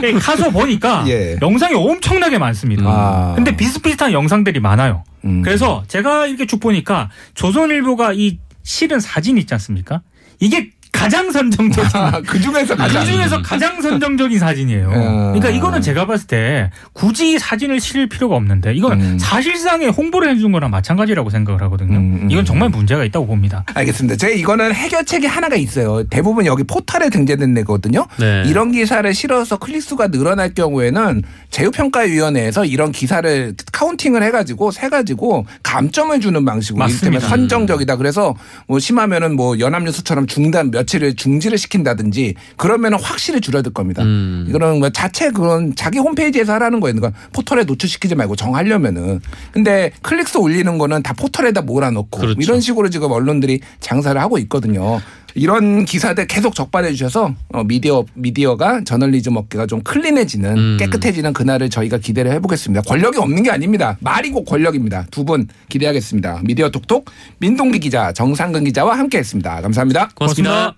네. 0.00 0.12
가서 0.20 0.50
보니까 0.50 1.04
예. 1.08 1.36
영상이 1.42 1.74
엄청나게 1.74 2.38
많습니다. 2.38 2.84
아. 2.86 3.32
근데 3.34 3.56
비슷비슷한 3.56 4.12
영상들이 4.12 4.60
많아요. 4.60 5.02
음. 5.24 5.42
그래서 5.42 5.82
제가 5.88 6.26
이렇게 6.26 6.46
쭉 6.46 6.60
보니까 6.60 7.10
조선일보가 7.34 8.12
이 8.12 8.38
실은 8.62 9.00
사진 9.00 9.38
있지 9.38 9.54
않습니까? 9.54 10.02
이게 10.38 10.70
가장 11.02 11.32
선정적인 11.32 11.90
그 12.26 12.40
중에서 12.40 12.76
그 12.76 12.82
가장 12.82 13.04
중에서 13.04 13.42
가장 13.42 13.82
선정적인 13.82 14.38
사진이에요. 14.38 14.88
음. 14.88 15.16
그러니까 15.32 15.50
이거는 15.50 15.80
제가 15.80 16.06
봤을 16.06 16.28
때 16.28 16.70
굳이 16.92 17.38
사진을 17.38 17.80
실을 17.80 18.08
필요가 18.08 18.36
없는데 18.36 18.72
이건 18.74 19.00
음. 19.00 19.18
사실상의 19.18 19.88
홍보를 19.90 20.30
해준 20.30 20.52
거랑 20.52 20.70
마찬가지라고 20.70 21.30
생각을 21.30 21.60
하거든요. 21.62 21.98
음, 21.98 22.20
음. 22.22 22.30
이건 22.30 22.44
정말 22.44 22.68
문제가 22.68 23.04
있다고 23.04 23.26
봅니다. 23.26 23.64
알겠습니다. 23.74 24.16
제가 24.16 24.32
이거는 24.34 24.72
해결책이 24.72 25.26
하나가 25.26 25.56
있어요. 25.56 26.04
대부분 26.04 26.46
여기 26.46 26.62
포털에 26.62 27.10
등재된 27.10 27.54
데거든요. 27.54 28.06
네. 28.18 28.44
이런 28.46 28.70
기사를 28.70 29.12
실어서 29.12 29.56
클릭 29.56 29.82
수가 29.82 30.08
늘어날 30.08 30.54
경우에는 30.54 31.22
제휴평가위원회에서 31.50 32.64
이런 32.64 32.92
기사를 32.92 33.54
카운팅을 33.82 34.22
해가지고 34.22 34.70
세 34.70 34.88
가지고 34.88 35.44
감점을 35.62 36.20
주는 36.20 36.44
방식으로 36.44 36.78
맞습니다. 36.78 37.08
이를테면 37.08 37.28
선정적이다. 37.28 37.96
그래서 37.96 38.34
뭐 38.68 38.78
심하면은 38.78 39.34
뭐 39.34 39.58
연합뉴스처럼 39.58 40.26
중단 40.26 40.70
며칠을 40.70 41.16
중지를 41.16 41.58
시킨다든지 41.58 42.34
그러면은 42.56 42.98
확실히 43.00 43.40
줄어들 43.40 43.72
겁니다. 43.72 44.02
음. 44.02 44.46
이거는 44.48 44.78
뭐 44.78 44.90
자체 44.90 45.30
그런 45.30 45.74
자기 45.74 45.98
홈페이지에서 45.98 46.52
하라는 46.54 46.78
거예요. 46.80 46.94
그러니까 46.94 47.18
포털에 47.32 47.64
노출시키지 47.64 48.14
말고 48.14 48.36
정하려면은. 48.36 49.20
근데 49.52 49.90
클릭수 50.02 50.38
올리는 50.38 50.78
거는 50.78 51.02
다 51.02 51.12
포털에다 51.14 51.62
몰아넣고 51.62 52.20
그렇죠. 52.20 52.40
이런 52.40 52.60
식으로 52.60 52.88
지금 52.88 53.10
언론들이 53.10 53.60
장사를 53.80 54.20
하고 54.20 54.38
있거든요. 54.38 55.00
이런 55.34 55.84
기사들 55.84 56.26
계속 56.26 56.54
적발해 56.54 56.90
주셔서 56.92 57.34
어, 57.52 57.64
미디어 57.64 58.04
미디어가 58.14 58.84
저널리즘 58.84 59.36
업계가 59.36 59.66
좀 59.66 59.82
클린해지는 59.82 60.58
음. 60.58 60.76
깨끗해지는 60.78 61.32
그날을 61.32 61.70
저희가 61.70 61.98
기대를 61.98 62.32
해보겠습니다. 62.32 62.82
권력이 62.82 63.18
없는 63.18 63.42
게 63.42 63.50
아닙니다. 63.50 63.96
말이 64.00 64.30
고 64.30 64.44
권력입니다. 64.44 65.06
두 65.10 65.22
분 65.22 65.46
기대하겠습니다. 65.68 66.40
미디어 66.44 66.68
톡톡 66.70 67.04
민동기 67.38 67.78
기자 67.78 68.12
정상근 68.12 68.64
기자와 68.64 68.98
함께했습니다. 68.98 69.60
감사합니다. 69.62 70.08
고맙습니다. 70.16 70.74